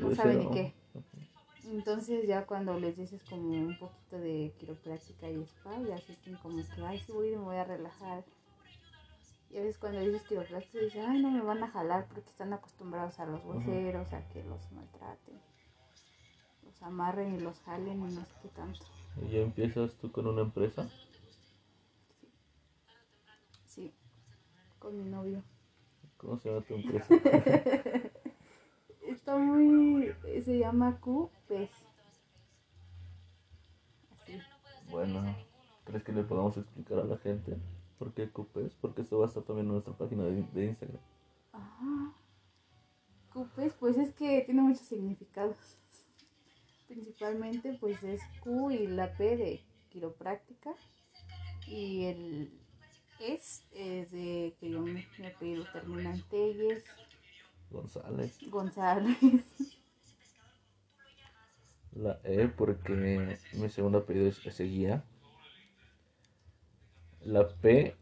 no 0.00 0.14
saben 0.14 0.38
ni 0.38 0.50
qué. 0.50 0.74
Entonces 1.64 2.26
ya 2.26 2.46
cuando 2.46 2.78
les 2.78 2.96
dices 2.96 3.22
como 3.28 3.48
un 3.48 3.78
poquito 3.78 4.18
de 4.18 4.54
quiropráctica 4.58 5.28
y 5.28 5.42
spa, 5.42 5.78
ya 5.80 5.98
sienten 5.98 6.36
como 6.36 6.56
que, 6.56 6.82
ay, 6.86 6.98
sí 7.00 7.12
voy, 7.12 7.30
me 7.30 7.38
voy 7.38 7.56
a 7.56 7.64
relajar. 7.64 8.24
Y 9.54 9.58
a 9.58 9.60
veces 9.60 9.78
cuando 9.78 10.00
dices 10.00 10.24
quiropráctico, 10.24 10.78
dicen, 10.78 11.04
ay, 11.08 11.22
no 11.22 11.30
me 11.30 11.40
van 11.40 11.62
a 11.62 11.70
jalar 11.70 12.08
porque 12.08 12.28
están 12.28 12.52
acostumbrados 12.52 13.20
a 13.20 13.26
los 13.26 13.44
hueseros, 13.44 14.12
a 14.12 14.28
que 14.30 14.42
los 14.42 14.72
maltraten, 14.72 15.40
los 16.64 16.82
amarren 16.82 17.36
y 17.36 17.38
los 17.38 17.60
jalen 17.60 18.00
y 18.00 18.14
no 18.14 18.24
sé 18.24 18.34
qué 18.42 18.48
tanto. 18.48 18.84
¿Y 19.22 19.28
ya 19.28 19.38
empiezas 19.38 19.94
tú 19.94 20.10
con 20.10 20.26
una 20.26 20.42
empresa? 20.42 20.90
Sí, 23.64 23.94
con 24.80 24.98
mi 24.98 25.08
novio. 25.08 25.44
¿Cómo 26.16 26.36
se 26.36 26.48
llama 26.48 26.66
tu 26.66 26.74
empresa? 26.74 27.14
Está 29.02 29.36
muy. 29.36 30.12
Se 30.42 30.58
llama 30.58 30.98
QPES. 31.00 31.70
Así. 34.10 34.36
Bueno, 34.90 35.36
¿crees 35.84 36.02
que 36.02 36.10
le 36.10 36.24
podamos 36.24 36.56
explicar 36.56 36.98
a 36.98 37.04
la 37.04 37.18
gente 37.18 37.56
por 37.98 38.12
qué 38.12 38.30
QPES? 38.30 38.74
Porque 38.80 39.02
esto 39.02 39.18
va 39.18 39.26
a 39.26 39.28
estar 39.28 39.42
también 39.42 39.66
en 39.66 39.72
nuestra 39.72 39.92
página 39.94 40.24
de, 40.24 40.42
de 40.42 40.64
Instagram. 40.66 41.00
Ajá. 41.52 42.14
QPES, 43.32 43.74
pues 43.74 43.96
es 43.96 44.12
que 44.14 44.42
tiene 44.42 44.62
muchos 44.62 44.86
significados. 44.86 45.56
Principalmente, 46.86 47.76
pues 47.80 48.02
es 48.02 48.20
Q 48.40 48.70
y 48.70 48.86
la 48.86 49.16
P 49.16 49.36
de 49.36 49.64
quiropráctica. 49.90 50.74
Y 51.66 52.04
el 52.04 52.52
es, 53.20 53.64
es 53.72 54.10
de 54.10 54.54
que 54.60 54.70
yo 54.70 54.80
me, 54.80 55.06
mi 55.18 55.26
apellido 55.26 55.64
termina 55.72 56.14
en 56.14 56.22
Telles. 56.28 56.84
González. 57.70 58.38
González. 58.50 59.16
La 61.92 62.20
E 62.24 62.48
porque 62.48 63.38
mi 63.54 63.68
segundo 63.68 63.98
apellido 63.98 64.26
es 64.28 64.36
Seguía. 64.36 65.04
La 67.24 67.48
P. 67.48 67.96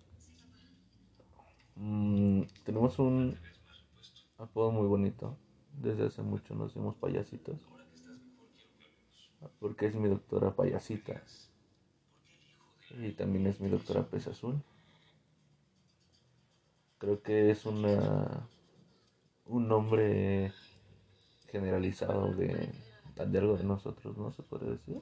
mmm, 1.77 2.43
tenemos 2.65 2.99
un 2.99 3.39
apodo 4.37 4.73
muy 4.73 4.87
bonito. 4.89 5.37
Desde 5.73 6.07
hace 6.07 6.23
mucho 6.23 6.55
nos 6.55 6.69
decimos 6.69 6.97
payasitos. 6.97 7.61
Porque 9.61 9.87
es 9.87 9.95
mi 9.95 10.09
doctora 10.09 10.55
payasita. 10.55 11.23
Y 12.91 13.13
también 13.13 13.47
es 13.47 13.61
mi 13.61 13.69
doctora 13.69 14.03
pez 14.03 14.27
azul. 14.27 14.61
Creo 16.99 17.23
que 17.23 17.51
es 17.51 17.65
una 17.65 18.49
un 19.47 19.69
nombre 19.69 20.53
generalizado 21.49 22.33
de, 22.35 22.73
de 23.27 23.39
algo 23.39 23.57
de 23.57 23.65
nosotros, 23.65 24.17
¿no? 24.17 24.33
Se 24.33 24.43
puede 24.43 24.71
decir. 24.71 25.01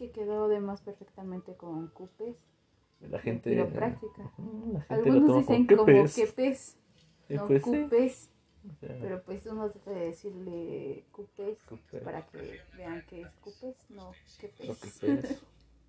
Que 0.00 0.10
quedó 0.12 0.48
de 0.48 0.60
más 0.60 0.80
perfectamente 0.80 1.54
con 1.56 1.88
cupes. 1.88 2.34
La 3.02 3.18
gente. 3.18 3.50
Gente 3.54 3.78
lo 4.88 4.88
Algunos 4.88 5.26
toma 5.26 5.38
dicen 5.40 5.66
como, 5.66 5.84
como 5.84 5.86
"¿Qué 5.86 5.92
que 5.92 6.02
pez?". 6.22 6.32
pez. 6.32 6.76
Sí, 7.28 7.34
No, 7.34 7.46
pues 7.46 7.62
sí. 7.62 7.70
cupes. 7.70 8.30
O 8.66 8.74
sea, 8.80 8.96
Pero 9.02 9.22
pues 9.24 9.44
uno 9.44 9.70
trata 9.70 9.90
de 9.90 10.00
decirle 10.06 11.04
cupes 11.12 11.58
Cupes. 11.68 12.02
para 12.02 12.26
que 12.26 12.60
vean 12.78 13.04
que 13.08 13.20
es 13.20 13.28
cupes, 13.42 13.76
no 13.90 14.12
que 14.38 14.48
pez. 14.48 14.68
lo 14.68 14.74
que 14.78 14.88
pez. 15.00 15.38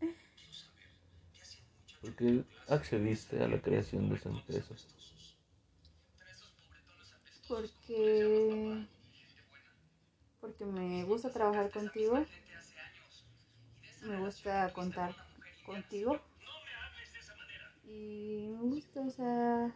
¿Por 2.01 2.15
qué 2.17 2.43
accediste 2.67 3.41
a 3.41 3.47
la 3.47 3.61
creación 3.61 4.09
de 4.09 4.15
esa 4.15 4.27
empresa? 4.29 4.75
Porque 7.47 8.85
porque 10.41 10.65
me 10.65 11.05
gusta 11.05 11.29
trabajar 11.29 11.71
contigo. 11.71 12.25
Me 14.01 14.17
gusta 14.17 14.71
contar 14.73 15.15
contigo. 15.65 16.19
Y 17.85 18.47
me 18.49 18.59
gusta, 18.61 19.01
o 19.01 19.09
sea, 19.11 19.71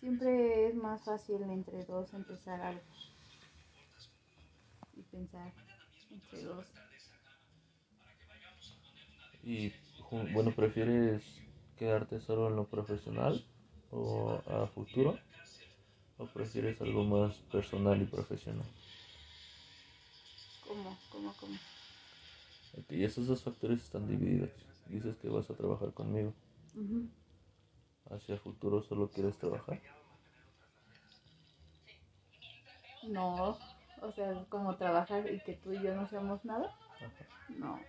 siempre 0.00 0.68
es 0.68 0.74
más 0.74 1.02
fácil 1.02 1.42
entre 1.42 1.84
dos 1.84 2.12
empezar 2.14 2.60
algo. 2.60 2.82
Y 4.96 5.02
pensar 5.02 5.50
entre 6.12 6.42
dos. 6.42 6.66
Y 9.42 9.72
bueno, 10.32 10.54
¿prefieres 10.54 11.24
quedarte 11.78 12.20
solo 12.20 12.48
en 12.48 12.56
lo 12.56 12.66
profesional 12.66 13.44
o 13.90 14.40
a 14.46 14.66
futuro? 14.68 15.18
¿O 16.18 16.26
prefieres 16.26 16.80
algo 16.80 17.02
más 17.04 17.34
personal 17.50 18.00
y 18.00 18.04
profesional? 18.04 18.66
¿Cómo? 20.64 20.96
¿Cómo? 21.10 21.34
¿Cómo? 21.40 21.58
Y 22.88 23.04
esos 23.04 23.26
dos 23.26 23.42
factores 23.42 23.82
están 23.82 24.08
divididos. 24.08 24.50
Dices 24.86 25.16
que 25.16 25.28
vas 25.28 25.48
a 25.50 25.54
trabajar 25.54 25.92
conmigo. 25.92 26.32
¿Hacia 28.10 28.36
futuro 28.38 28.82
solo 28.82 29.10
quieres 29.10 29.38
trabajar? 29.38 29.80
No, 33.08 33.58
o 34.00 34.12
sea, 34.12 34.44
como 34.48 34.76
trabajar 34.76 35.30
y 35.30 35.40
que 35.40 35.54
tú 35.54 35.72
y 35.72 35.82
yo 35.82 35.94
no 35.94 36.06
seamos 36.08 36.44
nada. 36.44 36.76
No. 37.48 37.80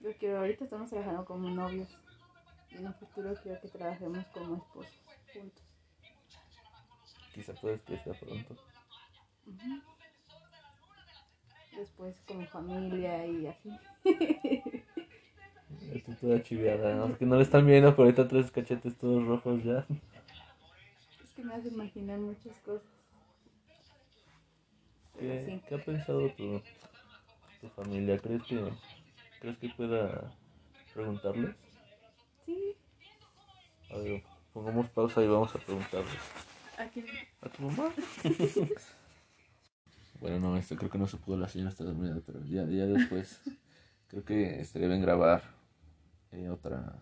Yo 0.00 0.16
quiero, 0.18 0.38
ahorita 0.38 0.64
estamos 0.64 0.90
trabajando 0.90 1.24
como 1.24 1.48
novios. 1.50 1.88
Y 2.70 2.76
en 2.76 2.86
un 2.86 2.94
futuro 2.94 3.34
quiero 3.42 3.60
que 3.60 3.68
trabajemos 3.68 4.24
como 4.26 4.56
esposos 4.56 5.00
juntos. 5.32 5.64
Quizá 7.34 7.54
puedes 7.54 7.82
que 7.82 7.98
sea 7.98 8.12
pronto. 8.14 8.56
Después 11.76 12.14
como 12.26 12.46
familia 12.46 13.26
y 13.26 13.46
así. 13.46 13.70
Estoy 15.92 16.14
toda 16.20 16.42
chiviada, 16.42 16.94
¿no? 16.94 17.08
Porque 17.08 17.26
no 17.26 17.36
le 17.36 17.42
están 17.42 17.66
viendo, 17.66 17.90
pero 17.92 18.04
ahorita 18.04 18.28
tres 18.28 18.50
cachetes 18.50 18.96
todos 18.96 19.24
rojos 19.26 19.62
ya. 19.64 19.86
Es 21.22 21.32
que 21.34 21.42
me 21.42 21.54
hace 21.54 21.68
imaginar 21.68 22.18
muchas 22.18 22.56
cosas. 22.58 22.86
¿Qué, 25.18 25.44
sí. 25.46 25.62
qué 25.68 25.74
ha 25.74 25.78
pensado 25.78 26.28
tu, 26.30 26.60
tu 27.60 27.68
familia? 27.70 28.18
¿Crees 28.18 28.42
que, 28.44 28.72
¿Crees 29.40 29.58
que 29.58 29.68
pueda 29.70 30.32
preguntarles? 30.92 31.54
Sí. 32.44 32.76
A 33.90 33.96
ver, 33.98 34.22
pongamos 34.52 34.88
pausa 34.90 35.22
y 35.22 35.28
vamos 35.28 35.54
a 35.54 35.58
preguntarles. 35.58 36.18
¿A 36.78 36.86
quién? 36.86 37.06
¿A 37.40 37.48
tu 37.48 37.62
mamá? 37.62 37.92
bueno, 40.24 40.40
no, 40.40 40.56
esto 40.56 40.74
creo 40.74 40.88
que 40.90 40.96
no 40.96 41.06
se 41.06 41.18
pudo, 41.18 41.36
la 41.36 41.50
señora 41.50 41.68
está 41.68 41.84
dormida, 41.84 42.18
pero 42.24 42.42
ya, 42.46 42.64
ya 42.64 42.86
después 42.86 43.42
creo 44.08 44.24
que 44.24 44.58
estaría 44.58 44.88
bien 44.88 45.02
grabar 45.02 45.42
eh, 46.32 46.48
otra 46.48 46.98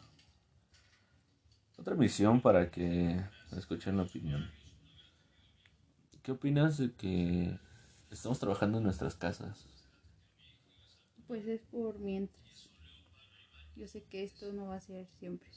otra 1.79 1.95
emisión 1.95 2.41
para 2.41 2.69
que 2.69 3.21
escuchen 3.57 3.97
la 3.97 4.03
opinión. 4.03 4.51
¿Qué 6.25 6.33
opinas 6.33 6.79
de 6.79 6.95
que 6.95 7.57
estamos 8.11 8.41
trabajando 8.41 8.79
en 8.79 8.85
nuestras 8.85 9.15
casas? 9.15 9.69
Pues 11.29 11.47
es 11.47 11.61
por 11.63 12.01
mientras. 12.01 12.71
Yo 13.77 13.87
sé 13.87 14.03
que 14.03 14.25
esto 14.25 14.53
no 14.53 14.67
va 14.67 14.75
a 14.75 14.81
ser 14.81 15.07
siempre. 15.21 15.49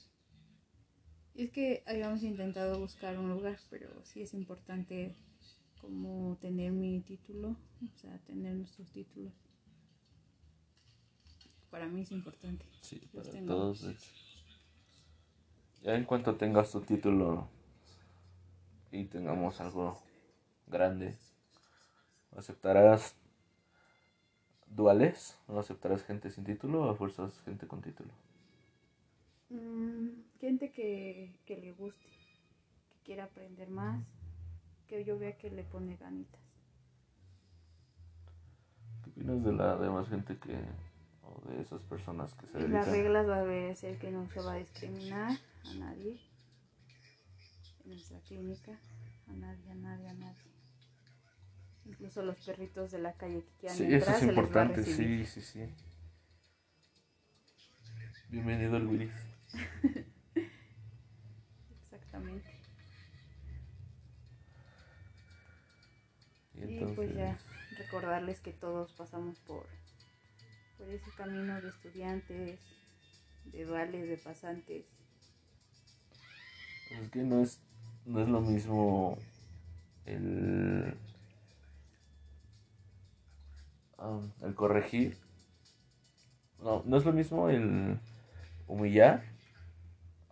Es 1.34 1.50
que 1.50 1.84
habíamos 1.88 2.22
intentado 2.22 2.80
buscar 2.80 3.18
un 3.18 3.28
lugar, 3.28 3.58
pero 3.72 3.90
sí 4.06 4.22
es 4.22 4.36
importante 4.36 5.16
como 5.86 6.36
tener 6.42 6.72
mi 6.72 7.00
título, 7.02 7.50
o 7.50 7.98
sea, 8.00 8.18
tener 8.26 8.56
nuestros 8.56 8.90
títulos. 8.92 9.32
Para 11.70 11.88
mí 11.88 12.02
es 12.02 12.12
importante. 12.12 12.66
Sí, 12.82 13.00
para 13.14 13.30
tengo. 13.30 13.54
todos. 13.54 13.86
Ya 15.84 15.96
en 15.96 16.06
cuanto 16.06 16.36
tengas 16.38 16.72
tu 16.72 16.82
título 16.82 17.48
y 18.92 19.06
tengamos 19.06 19.62
algo 19.62 20.02
grande, 20.66 21.16
¿aceptarás 22.36 23.16
duales? 24.68 25.38
¿O 25.48 25.60
aceptarás 25.60 26.04
gente 26.04 26.32
sin 26.32 26.46
título 26.46 26.82
o 26.84 26.90
a 26.90 26.96
fuerzas 26.96 27.40
gente 27.42 27.68
con 27.68 27.82
título? 27.84 28.10
Mm, 29.50 30.10
gente 30.40 30.72
que, 30.72 31.40
que 31.46 31.58
le 31.58 31.72
guste, 31.72 32.10
que 32.90 32.98
quiera 33.04 33.26
aprender 33.26 33.70
más, 33.70 34.04
que 34.88 35.04
yo 35.04 35.18
vea 35.20 35.38
que 35.38 35.50
le 35.52 35.64
pone 35.64 35.96
ganitas. 35.98 36.42
¿Qué 39.04 39.10
opinas 39.10 39.44
de 39.44 39.54
la 39.54 39.78
demás 39.78 40.08
gente 40.10 40.38
que, 40.38 40.58
o 41.24 41.42
de 41.50 41.62
esas 41.62 41.82
personas 41.84 42.34
que 42.34 42.48
se 42.48 42.60
Y 42.60 42.68
las 42.68 42.88
reglas 42.88 43.28
va 43.30 43.42
a 43.42 43.76
ser 43.76 43.98
que 43.98 44.12
no 44.12 44.28
se 44.30 44.42
va 44.42 44.54
a 44.54 44.58
discriminar 44.58 45.38
a 45.66 45.74
nadie 45.76 46.20
en 47.84 47.92
nuestra 47.92 48.20
clínica, 48.22 48.72
a 49.28 49.34
nadie, 49.34 49.72
a 49.72 49.76
nadie, 49.76 50.10
a 50.10 50.14
nadie. 50.14 50.52
Incluso 51.86 52.24
los 52.24 52.38
perritos 52.38 52.92
de 52.92 53.00
la 53.00 53.14
calle 53.14 53.44
que 53.44 53.52
quieran 53.60 53.78
Sí, 53.78 53.84
entrar 53.84 54.10
eso 54.10 54.12
es 54.12 54.20
se 54.20 54.32
les 54.34 54.54
va 54.56 54.62
a 54.62 54.64
importante, 54.64 54.76
recibir. 54.78 55.08
sí, 55.08 55.26
sí, 55.26 55.42
sí. 55.42 55.70
Bienvenido 58.30 58.76
al 58.76 58.88
Willis. 58.88 59.12
Exactamente. 61.84 62.55
Y, 66.58 66.86
pues 66.96 67.14
ya 67.14 67.38
recordarles 67.78 68.40
que 68.40 68.54
todos 68.54 68.92
pasamos 68.94 69.40
por, 69.40 69.66
por 70.78 70.90
ese 70.90 71.12
camino 71.18 71.62
de 71.62 71.70
estudiantes, 71.70 72.60
de 73.46 73.66
duales, 73.66 74.08
de 74.08 74.18
pasantes. 74.18 74.86
Es 76.92 77.10
que 77.10 77.24
no 77.24 77.42
es, 77.42 77.60
no 78.06 78.22
es 78.22 78.30
lo 78.30 78.42
mismo 78.42 79.18
el, 80.06 80.98
um, 83.98 84.32
el 84.42 84.56
corregir. 84.56 85.18
No, 86.60 86.84
no 86.86 86.98
es 86.98 87.06
lo 87.06 87.14
mismo 87.14 87.50
el 87.50 88.00
humillar 88.68 89.24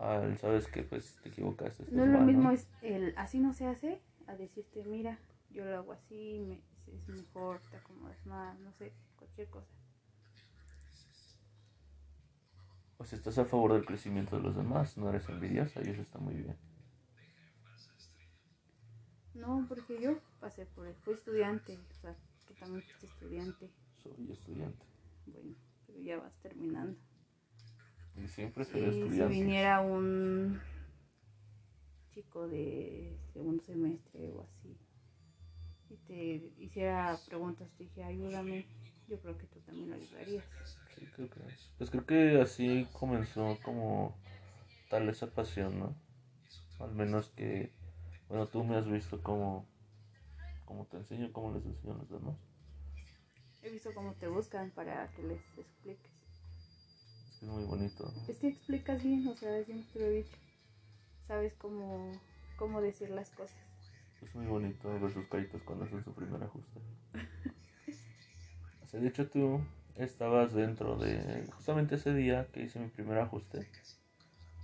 al 0.03 0.37
sabes 0.37 0.67
que 0.67 0.83
pues 0.83 1.17
te 1.21 1.29
equivocaste. 1.29 1.85
No 1.91 2.03
es 2.03 2.09
lo 2.09 2.21
mismo 2.21 2.51
es 2.51 2.67
el 2.81 3.13
así 3.17 3.39
no 3.39 3.53
se 3.53 3.67
hace 3.67 4.01
a 4.27 4.35
decirte 4.35 4.83
mira 4.83 5.17
yo 5.53 5.65
lo 5.65 5.77
hago 5.77 5.93
así 5.93 6.39
me, 6.39 6.61
es 6.87 7.07
mejor 7.07 7.61
te 7.69 7.77
acomodas 7.77 8.25
más 8.25 8.59
no 8.59 8.71
sé 8.73 8.93
cualquier 9.15 9.49
cosa. 9.49 9.71
Pues 12.97 13.13
estás 13.13 13.37
a 13.37 13.45
favor 13.45 13.73
del 13.73 13.85
crecimiento 13.85 14.37
de 14.37 14.43
los 14.43 14.55
demás, 14.55 14.97
no 14.97 15.09
eres 15.09 15.27
envidiosa 15.29 15.81
y 15.83 15.89
eso 15.89 16.01
está 16.01 16.19
muy 16.19 16.35
bien. 16.35 16.57
No, 19.33 19.65
porque 19.67 19.99
yo 19.99 20.19
pasé 20.39 20.65
por 20.67 20.87
él, 20.87 20.95
fui 21.03 21.13
estudiante, 21.13 21.79
o 21.89 21.93
sea, 21.95 22.15
que 22.47 22.53
también 22.53 22.83
fuiste 22.83 23.07
estudiante. 23.07 23.71
Soy 23.97 24.31
estudiante. 24.31 24.85
Bueno, 25.25 25.55
pero 25.85 25.99
ya 25.99 26.17
vas 26.17 26.37
terminando. 26.37 26.97
Y 28.15 28.27
siempre 28.27 28.63
seré 28.63 28.89
estudiante. 28.89 29.33
Si 29.33 29.41
viniera 29.41 29.81
un 29.81 30.61
chico 32.11 32.47
de 32.47 33.17
segundo 33.33 33.63
semestre 33.63 34.31
o 34.31 34.43
así 34.43 34.77
y 35.93 35.97
te 36.07 36.63
hiciera 36.63 37.17
preguntas, 37.25 37.69
te 37.77 37.83
dije, 37.85 38.03
ayúdame, 38.03 38.65
yo 39.07 39.19
creo 39.19 39.37
que 39.37 39.47
tú 39.47 39.59
también 39.61 39.89
lo 39.91 39.95
ayudarías. 39.95 40.45
Sí, 40.95 41.07
creo 41.15 41.29
que 41.29 41.39
Pues 41.77 41.89
creo 41.89 42.05
que 42.05 42.41
así 42.41 42.87
comenzó 42.93 43.57
como 43.63 44.15
tal 44.89 45.09
esa 45.09 45.27
pasión, 45.27 45.79
¿no? 45.79 45.95
Al 46.79 46.93
menos 46.95 47.29
que, 47.29 47.71
bueno, 48.29 48.47
tú 48.47 48.63
me 48.63 48.77
has 48.77 48.89
visto 48.89 49.21
como, 49.21 49.65
como 50.65 50.85
te 50.85 50.97
enseño, 50.97 51.31
como 51.33 51.53
les 51.53 51.65
enseño 51.65 51.93
a 51.93 51.97
los 51.97 52.09
demás. 52.09 52.35
He 53.63 53.69
visto 53.71 53.95
cómo 53.95 54.13
te 54.13 54.27
buscan 54.27 54.69
para 54.69 55.07
que 55.13 55.23
les 55.23 55.41
expliques. 55.57 56.11
Es 57.31 57.39
que 57.39 57.45
es 57.45 57.51
muy 57.51 57.63
bonito. 57.65 58.11
Es 58.27 58.39
que 58.39 58.47
explicas 58.47 59.03
bien, 59.03 59.27
o 59.27 59.35
sea, 59.35 59.63
siempre 59.63 59.87
te 59.93 59.99
lo 59.99 60.05
he 60.05 60.09
dicho. 60.11 60.37
Sabes 61.27 61.53
cómo, 61.55 62.11
cómo 62.57 62.81
decir 62.81 63.09
las 63.09 63.29
cosas. 63.31 63.57
Es 64.23 64.33
muy 64.35 64.45
bonito 64.45 64.99
ver 64.99 65.11
sus 65.11 65.27
caritas 65.27 65.61
cuando 65.63 65.85
hacen 65.85 66.03
su 66.03 66.13
primer 66.13 66.41
ajuste. 66.41 66.79
sea, 68.85 68.99
de 68.99 69.07
hecho 69.07 69.29
tú 69.29 69.61
estabas 69.95 70.53
dentro 70.53 70.95
de 70.97 71.45
justamente 71.55 71.95
ese 71.95 72.13
día 72.13 72.47
que 72.51 72.63
hice 72.63 72.79
mi 72.79 72.87
primer 72.87 73.17
ajuste. 73.19 73.67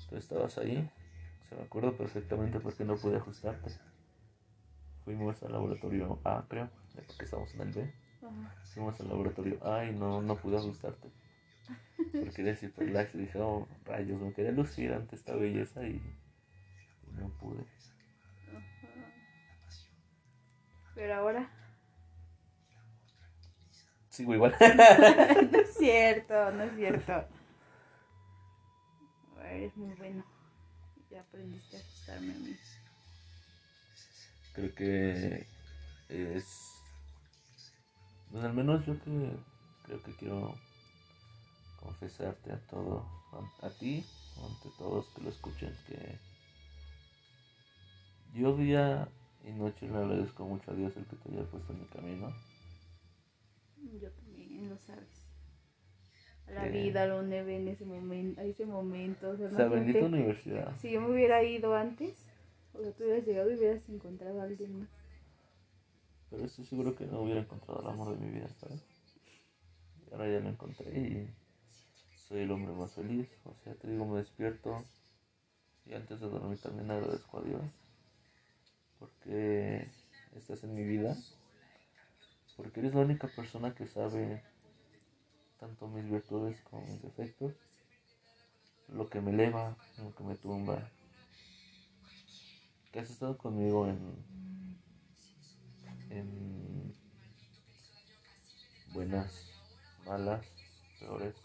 Tú 0.09 0.15
estabas 0.15 0.57
ahí. 0.57 0.89
Se 1.49 1.55
me 1.55 1.63
acuerdo 1.63 1.97
perfectamente 1.97 2.59
porque 2.59 2.85
no 2.85 2.95
pude 2.95 3.17
ajustarte. 3.17 3.71
Fuimos 5.03 5.41
al 5.43 5.51
laboratorio 5.51 6.19
A, 6.23 6.45
creo, 6.47 6.69
porque 7.07 7.25
estamos 7.25 7.53
en 7.55 7.61
el 7.61 7.71
B. 7.71 7.93
Fuimos 8.73 8.99
al 9.01 9.09
laboratorio 9.09 9.59
A 9.67 9.85
y 9.85 9.93
no, 9.93 10.21
no 10.21 10.35
pude 10.35 10.57
ajustarte. 10.57 11.09
Porque 11.97 12.29
quería 12.29 12.55
super 12.55 12.89
lax 12.89 13.15
y 13.15 13.19
dije, 13.19 13.39
oh, 13.39 13.67
rayos, 13.85 14.21
me 14.21 14.33
quería 14.33 14.51
lucir 14.51 14.93
ante 14.93 15.15
esta 15.15 15.35
belleza 15.35 15.83
y 15.85 16.01
no 17.13 17.29
pude. 17.39 17.65
Pero 20.99 21.15
ahora 21.15 21.49
sigo 24.09 24.33
igual. 24.33 24.53
no 25.51 25.59
es 25.59 25.73
cierto, 25.73 26.51
no 26.51 26.63
es 26.63 26.75
cierto. 26.75 27.25
Eres 29.45 29.77
muy 29.77 29.95
bueno. 29.95 30.25
Ya 31.09 31.21
aprendiste 31.21 31.77
a 31.77 31.79
ajustarme 31.79 32.33
a 32.33 32.37
mí. 32.39 32.57
Creo 34.51 34.75
que 34.75 35.47
es. 36.09 36.83
Pues 38.29 38.43
al 38.43 38.53
menos 38.53 38.85
yo 38.85 39.01
que 39.01 39.37
creo 39.85 40.03
que 40.03 40.13
quiero 40.17 40.53
confesarte 41.79 42.51
a 42.51 42.59
todo, 42.67 43.09
a, 43.61 43.69
ti, 43.69 44.05
ante 44.35 44.69
todos 44.77 45.07
que 45.15 45.21
lo 45.21 45.29
escuchen, 45.29 45.73
que 45.87 46.19
yo 48.33 48.57
día 48.57 49.07
y 49.49 49.53
noche 49.53 49.87
le 49.87 49.97
agradezco 49.97 50.45
mucho 50.45 50.71
a 50.71 50.75
Dios 50.75 50.95
el 50.97 51.05
que 51.05 51.15
te 51.15 51.31
haya 51.31 51.43
puesto 51.49 51.73
en 51.73 51.81
mi 51.81 51.87
camino 51.87 52.33
yo 53.99 54.11
también, 54.11 54.69
lo 54.69 54.77
sabes. 54.77 55.27
la 56.47 56.67
vida, 56.67 57.07
donde 57.07 57.43
ven 57.43 57.67
ese 57.67 57.85
momento, 57.85 58.41
a 58.41 58.43
ese 58.43 58.65
momento. 58.65 59.29
O 59.29 59.37
sea, 59.37 59.67
bendita 59.67 60.05
universidad. 60.05 60.75
Si 60.77 60.91
yo 60.91 61.01
me 61.01 61.11
hubiera 61.11 61.43
ido 61.43 61.75
antes, 61.75 62.25
o 62.73 62.81
sea, 62.81 62.91
tú 62.93 63.03
hubieras 63.03 63.25
llegado 63.25 63.51
y 63.51 63.55
hubieras 63.55 63.87
encontrado 63.89 64.41
a 64.41 64.43
alguien 64.43 64.79
más. 64.79 64.89
Pero 66.29 66.45
estoy 66.45 66.65
seguro 66.65 66.95
que 66.95 67.05
no 67.05 67.21
hubiera 67.21 67.41
encontrado 67.41 67.81
el 67.81 67.87
amor 67.87 68.17
de 68.17 68.25
mi 68.25 68.31
vida, 68.31 68.49
¿sabes? 68.59 68.83
Y 70.05 70.13
ahora 70.13 70.31
ya 70.31 70.39
lo 70.39 70.49
encontré 70.49 70.99
y 70.99 71.29
soy 72.15 72.41
el 72.41 72.51
hombre 72.51 72.73
más 72.73 72.93
feliz. 72.93 73.29
O 73.45 73.53
sea, 73.55 73.73
te 73.75 73.87
digo, 73.87 74.05
me 74.05 74.17
despierto 74.17 74.83
y 75.85 75.93
antes 75.93 76.19
de 76.19 76.29
dormir 76.29 76.59
también 76.59 76.91
agradezco 76.91 77.39
a 77.39 77.41
Dios 77.41 77.61
porque 78.99 79.89
estás 80.35 80.63
en 80.63 80.75
mi 80.75 80.83
vida 80.83 81.15
porque 82.59 82.81
eres 82.81 82.93
la 82.93 83.01
única 83.01 83.29
persona 83.29 83.73
que 83.73 83.87
sabe 83.87 84.43
tanto 85.61 85.87
mis 85.87 86.09
virtudes 86.09 86.59
como 86.63 86.85
mis 86.87 87.01
defectos, 87.01 87.53
lo 88.89 89.09
que 89.09 89.21
me 89.21 89.31
eleva, 89.31 89.77
lo 89.97 90.13
que 90.13 90.23
me 90.25 90.35
tumba, 90.35 90.89
que 92.91 92.99
has 92.99 93.09
estado 93.09 93.37
conmigo 93.37 93.87
en, 93.87 93.97
en 96.09 96.93
buenas, 98.93 99.45
malas, 100.05 100.45
peores. 100.99 101.35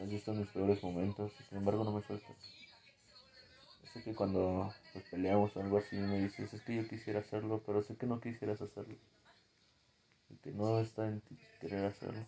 Has 0.00 0.08
visto 0.08 0.32
mis 0.34 0.48
peores 0.48 0.80
momentos 0.84 1.32
y 1.40 1.42
sin 1.48 1.58
embargo 1.58 1.82
no 1.82 1.90
me 1.90 2.02
sueltas. 2.02 2.36
Sé 3.84 4.02
que 4.02 4.14
cuando 4.14 4.72
pues, 4.92 5.04
peleamos 5.10 5.56
o 5.56 5.60
algo 5.60 5.78
así 5.78 5.96
me 5.96 6.20
dices, 6.20 6.52
es 6.54 6.62
que 6.62 6.76
yo 6.76 6.88
quisiera 6.88 7.20
hacerlo, 7.20 7.62
pero 7.66 7.82
sé 7.82 7.96
que 7.96 8.06
no 8.06 8.20
quisieras 8.20 8.62
hacerlo 8.62 8.96
que 10.42 10.50
no 10.52 10.80
está 10.80 11.08
en 11.08 11.20
ti 11.20 11.38
querer 11.60 11.84
hacerlo. 11.84 12.24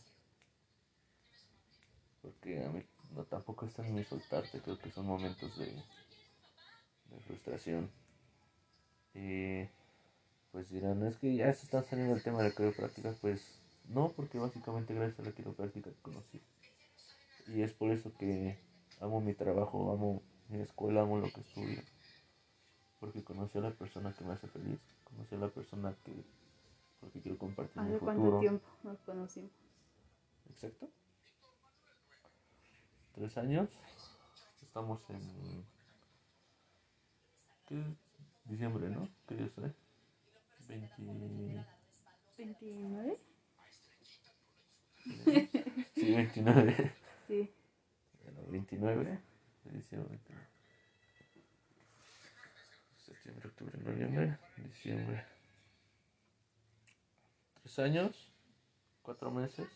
Porque 2.22 2.64
a 2.64 2.70
mí 2.70 2.82
no, 3.14 3.24
tampoco 3.24 3.66
está 3.66 3.86
en 3.86 3.94
mí 3.94 4.04
soltarte, 4.04 4.60
creo 4.60 4.78
que 4.78 4.90
son 4.90 5.06
momentos 5.06 5.58
de, 5.58 5.74
frustración. 7.26 7.90
Y 9.14 9.68
pues 10.50 10.70
dirán, 10.70 11.06
es 11.06 11.16
que 11.16 11.34
ya 11.34 11.52
se 11.52 11.64
está 11.64 11.82
saliendo 11.82 12.14
el 12.14 12.22
tema 12.22 12.42
de 12.42 12.48
la 12.48 12.54
quiropráctica, 12.54 13.14
pues 13.20 13.60
no, 13.88 14.10
porque 14.12 14.38
básicamente 14.38 14.94
gracias 14.94 15.20
a 15.20 15.22
la 15.22 15.32
quiropráctica 15.32 15.90
te 15.90 16.02
conocí. 16.02 16.40
Y 17.48 17.62
es 17.62 17.72
por 17.72 17.90
eso 17.90 18.12
que 18.16 18.58
amo 19.00 19.20
mi 19.20 19.34
trabajo, 19.34 19.92
amo 19.92 20.22
mi 20.48 20.60
escuela, 20.60 21.02
amo 21.02 21.18
lo 21.18 21.30
que 21.30 21.40
estudio. 21.40 21.82
Porque 23.00 23.22
conocí 23.22 23.58
a 23.58 23.62
la 23.62 23.70
persona 23.70 24.12
que 24.12 24.24
me 24.24 24.32
hace 24.32 24.48
feliz, 24.48 24.78
conocí 25.04 25.34
a 25.34 25.38
la 25.38 25.48
persona 25.48 25.94
que 26.04 26.24
porque 27.04 27.20
quiero 27.20 27.36
compartir 27.36 27.82
¿Hace 27.82 27.98
cuánto 27.98 28.40
tiempo 28.40 28.66
nos 28.82 28.98
conocimos? 29.00 29.50
Exacto. 30.48 30.88
Tres 33.14 33.36
años. 33.36 33.68
Estamos 34.62 35.00
en... 35.10 35.66
¿Qué? 37.66 37.84
Diciembre, 38.46 38.88
¿no? 38.88 39.06
¿Qué 39.28 39.34
día 39.34 39.46
estoy? 39.46 39.70
20... 40.66 40.94
¿29? 42.38 43.16
Sí, 45.94 46.14
29. 46.14 46.92
Sí. 47.28 47.50
Bueno, 48.22 48.50
29 48.50 49.20
de 49.64 49.72
diciembre. 49.72 50.18
Septiembre, 53.24 53.48
octubre, 53.48 53.78
noviembre, 53.78 54.38
diciembre 54.58 55.24
años, 57.78 58.30
cuatro 59.02 59.30
meses. 59.30 59.66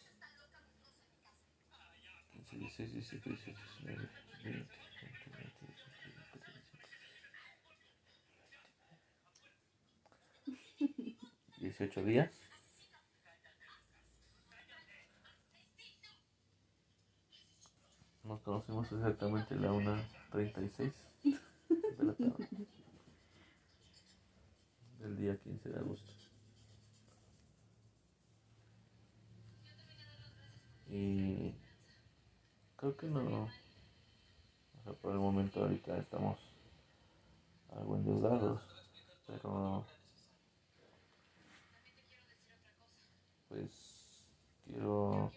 15, 2.32 2.56
16, 2.58 2.92
17, 2.92 3.30
18, 3.30 3.60
19, 3.82 4.08
20, 4.44 4.52
20, 4.52 4.68
20, 10.76 10.98
18 11.60 12.04
días. 12.04 12.30
Nos 18.22 18.42
conocimos 18.42 18.92
exactamente 18.92 19.54
la 19.56 19.72
1.36 19.72 20.92
de 21.24 22.04
la 22.04 22.12
tarde 22.14 22.77
el 25.08 25.16
día 25.16 25.36
15 25.38 25.68
de 25.70 25.78
agosto. 25.78 26.12
Y 30.90 31.54
creo 32.76 32.96
que 32.96 33.06
no. 33.06 33.44
O 33.44 34.82
sea, 34.84 34.92
por 34.94 35.12
el 35.12 35.18
momento 35.18 35.62
ahorita 35.62 35.96
estamos 35.98 36.38
algo 37.76 37.96
endeudados, 37.96 38.62
pero 39.26 39.84
pues 43.48 43.70
quiero 44.64 45.30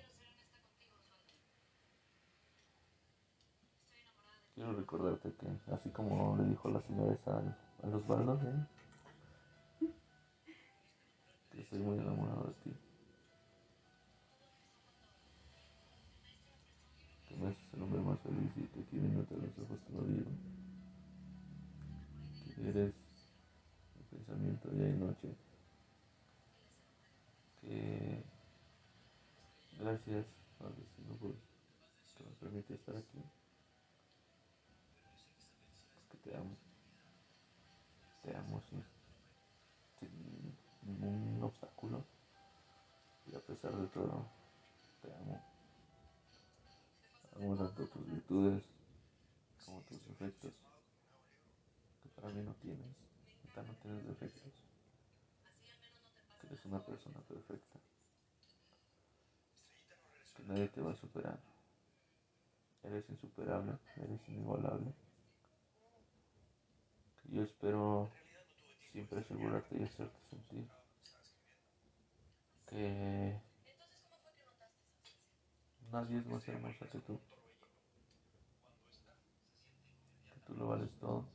quiero 4.56 4.74
recordarte 4.74 5.34
que 5.34 5.74
así 5.74 5.90
como 5.90 6.38
le 6.38 6.46
dijo 6.46 6.70
la 6.70 6.82
señora 6.82 7.14
esa 7.14 7.38
a 7.84 7.88
los 7.88 8.06
balones 8.08 8.44
¿eh? 8.44 8.81
Que 11.52 11.62
estoy 11.62 11.80
muy 11.80 11.98
enamorado 11.98 12.48
de 12.48 12.54
ti. 12.64 12.78
Que 17.28 17.36
me 17.36 17.48
haces 17.48 17.74
el 17.74 17.82
hombre 17.82 18.02
más 18.02 18.20
feliz 18.22 18.52
y 18.56 18.68
que 18.68 18.80
aquí 18.80 18.98
los 18.98 19.60
ojos 19.60 19.80
te 19.86 19.94
lo 19.94 20.04
digo. 20.04 20.32
Que 22.56 22.70
eres 22.70 22.94
mi 23.96 24.18
pensamiento 24.18 24.70
día 24.70 24.90
y 24.90 24.98
noche. 24.98 25.36
Que 27.62 28.24
gracias 29.80 30.26
al 30.60 30.76
destino 30.76 31.16
por 31.16 31.36
que 32.18 32.24
nos 32.24 32.36
permite 32.36 32.74
estar 32.74 32.96
aquí. 32.96 33.20
Es 35.98 36.08
que 36.12 36.30
te 36.30 36.38
amo. 36.38 36.56
Te 38.24 38.36
amo 38.36 38.62
sin 38.70 38.84
Y 41.84 43.36
a 43.36 43.40
pesar 43.40 43.76
de 43.76 43.88
todo, 43.88 44.28
te 45.02 45.12
amo. 45.14 45.42
Amo 47.36 47.58
tanto 47.58 47.88
tus 47.88 48.06
virtudes 48.06 48.64
como 49.66 49.82
tus 49.82 50.06
defectos. 50.08 50.54
Que 52.04 52.10
para 52.10 52.30
mí 52.30 52.44
no 52.44 52.54
tienes. 52.56 52.96
Neta 53.44 53.64
no 53.64 53.74
tienes 53.82 54.06
defectos. 54.06 54.54
Que 56.40 56.48
eres 56.48 56.66
una 56.66 56.86
persona 56.86 57.20
perfecta. 57.22 57.80
Que 60.36 60.44
nadie 60.44 60.68
te 60.68 60.82
va 60.82 60.92
a 60.92 60.96
superar. 60.96 61.40
Eres 62.84 63.10
insuperable, 63.10 63.78
eres 63.98 64.30
inigualable. 64.30 64.94
Que 67.24 67.36
yo 67.36 67.44
espero 67.44 68.12
siempre 68.92 69.22
asegurarte 69.22 69.78
y 69.80 69.84
hacerte 69.84 70.20
sentir 70.30 70.81
que 72.72 73.38
nadie 75.92 76.20
es 76.20 76.26
más 76.26 76.48
hermosa 76.48 76.90
que 76.90 77.00
tú. 77.00 77.20
Que 80.34 80.40
tú 80.48 80.54
lo 80.56 80.68
vales 80.70 80.90
todo. 81.00 81.26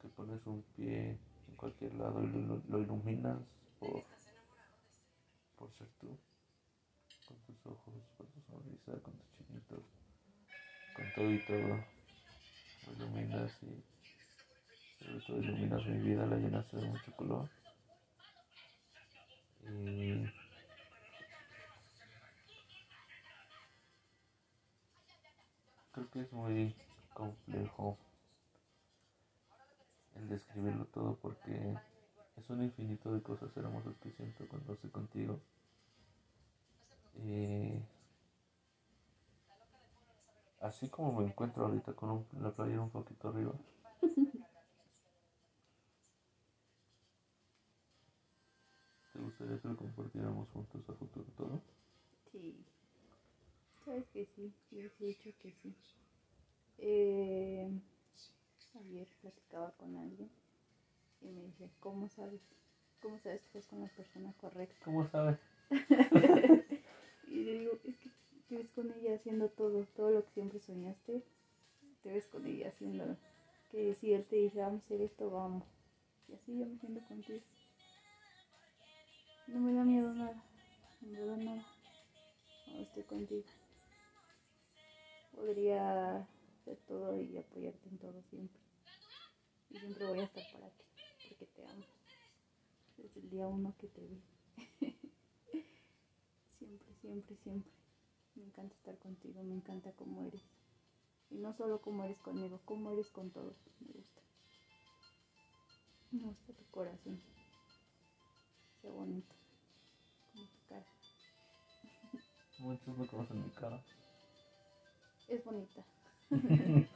Que 0.00 0.08
pones 0.08 0.44
un 0.46 0.62
pie 0.74 1.10
en 1.48 1.56
cualquier 1.56 1.94
lado 1.94 2.24
y 2.24 2.26
lo, 2.68 2.78
iluminas 2.80 3.38
por, 3.78 4.02
por 5.56 5.72
ser 5.74 5.88
tú. 6.00 6.18
Con 7.28 7.36
tus 7.46 7.66
ojos, 7.66 7.94
con 8.18 8.26
tu 8.26 8.40
sonrisa, 8.42 9.00
con 9.02 9.14
tus 9.14 9.30
chinitos, 9.36 9.84
con 10.96 11.04
todo 11.14 11.32
y 11.32 11.46
todo. 11.46 11.84
Lo 12.86 12.92
iluminas 12.96 13.52
y 13.62 14.01
sobre 15.02 15.20
todo 15.20 15.38
iluminas 15.38 15.84
mi 15.86 15.98
vida, 15.98 16.26
la 16.26 16.36
llenaste 16.36 16.76
de 16.76 16.88
mucho 16.88 17.12
color. 17.16 17.48
Y 19.64 20.24
creo 25.92 26.10
que 26.10 26.20
es 26.20 26.32
muy 26.32 26.74
complejo 27.14 27.98
el 30.16 30.28
describirlo 30.28 30.84
todo 30.86 31.16
porque 31.16 31.76
es 32.36 32.50
un 32.50 32.62
infinito 32.62 33.12
de 33.12 33.22
cosas 33.22 33.56
hermosas 33.56 33.96
que 33.98 34.10
siento 34.12 34.46
cuando 34.48 34.72
estoy 34.72 34.90
contigo. 34.90 35.40
Y 37.14 37.82
así 40.60 40.88
como 40.88 41.12
me 41.12 41.26
encuentro 41.26 41.66
ahorita 41.66 41.92
con 41.92 42.10
un, 42.10 42.26
la 42.40 42.50
playera 42.50 42.80
un 42.80 42.90
poquito 42.90 43.28
arriba. 43.28 43.52
Gustaría 49.42 49.60
que 49.60 49.68
lo 49.68 49.76
compartiéramos 49.76 50.48
juntos 50.50 50.88
a 50.88 50.92
futuro 50.94 51.26
todo? 51.36 51.60
Sí. 52.30 52.54
Sabes 53.84 54.06
que 54.10 54.24
sí, 54.24 54.52
yo 54.70 54.82
he 55.00 55.04
dicho 55.06 55.30
que 55.40 55.50
sí. 55.50 55.74
Eh, 56.78 57.68
ayer 58.74 59.08
platicaba 59.20 59.72
con 59.72 59.96
alguien 59.96 60.30
y 61.20 61.28
me 61.28 61.42
dice, 61.42 61.70
¿cómo 61.80 62.08
sabes? 62.08 62.40
¿Cómo 63.00 63.18
sabes 63.18 63.40
que 63.40 63.46
estás 63.58 63.66
con 63.66 63.80
la 63.80 63.88
persona 63.88 64.32
correcta? 64.40 64.84
¿Cómo 64.84 65.08
sabes? 65.08 65.38
y 67.28 67.44
le 67.44 67.58
digo, 67.58 67.72
es 67.84 67.96
que 67.96 68.10
te 68.48 68.56
ves 68.56 68.70
con 68.70 68.92
ella 68.92 69.14
haciendo 69.14 69.48
todo, 69.48 69.84
todo 69.96 70.10
lo 70.10 70.24
que 70.24 70.30
siempre 70.30 70.60
soñaste, 70.60 71.24
te 72.02 72.12
ves 72.12 72.26
con 72.26 72.46
ella 72.46 72.68
haciéndolo. 72.68 73.16
Que 73.70 73.94
si 73.94 74.12
él 74.12 74.24
te 74.24 74.36
dice, 74.36 74.60
vamos 74.60 74.82
a 74.82 74.84
hacer 74.84 75.00
esto, 75.00 75.30
vamos. 75.30 75.64
Y 76.28 76.34
así 76.34 76.58
yo 76.58 76.66
me 76.66 76.78
siento 76.78 77.00
contigo. 77.08 77.40
No 79.52 79.60
me 79.60 79.74
da 79.74 79.84
miedo 79.84 80.14
nada, 80.14 80.42
no 81.02 81.08
me 81.10 81.26
da 81.26 81.36
nada. 81.36 81.66
Cuando 82.64 82.82
estoy 82.84 83.02
contigo. 83.02 83.44
Podría 85.30 86.16
hacer 86.20 86.78
todo 86.88 87.20
y 87.20 87.36
apoyarte 87.36 87.86
en 87.90 87.98
todo 87.98 88.22
siempre. 88.30 88.58
Y 89.68 89.78
siempre 89.78 90.06
voy 90.06 90.20
a 90.20 90.24
estar 90.24 90.42
para 90.54 90.70
ti, 90.70 90.84
porque 91.28 91.44
te 91.44 91.66
amo. 91.66 91.84
Desde 92.96 93.20
el 93.20 93.28
día 93.28 93.46
uno 93.46 93.74
que 93.78 93.88
te 93.88 94.00
vi. 94.00 94.22
siempre, 96.58 96.94
siempre, 97.02 97.36
siempre. 97.36 97.72
Me 98.36 98.44
encanta 98.44 98.74
estar 98.74 98.96
contigo, 99.00 99.42
me 99.42 99.54
encanta 99.54 99.92
cómo 99.92 100.22
eres. 100.22 100.42
Y 101.28 101.36
no 101.36 101.52
solo 101.52 101.82
cómo 101.82 102.04
eres 102.04 102.18
conmigo, 102.20 102.58
cómo 102.64 102.90
eres 102.90 103.10
con 103.10 103.30
todos. 103.30 103.56
Me 103.80 103.92
gusta. 103.92 104.22
Me 106.10 106.24
gusta 106.24 106.54
tu 106.54 106.64
corazón. 106.70 107.20
Qué 108.80 108.88
bonito. 108.88 109.41
Muchos 112.62 112.96
no 112.96 113.06
conocen 113.06 113.42
mi 113.42 113.50
cara. 113.50 113.80
Es 115.28 115.44
bonita. 115.44 115.84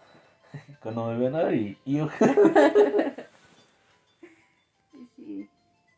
Cuando 0.83 1.07
me 1.09 1.19
ven 1.19 1.35
ahí, 1.35 1.77
y 1.85 1.99
yo. 1.99 2.09
Y 4.93 5.07
sí, 5.15 5.49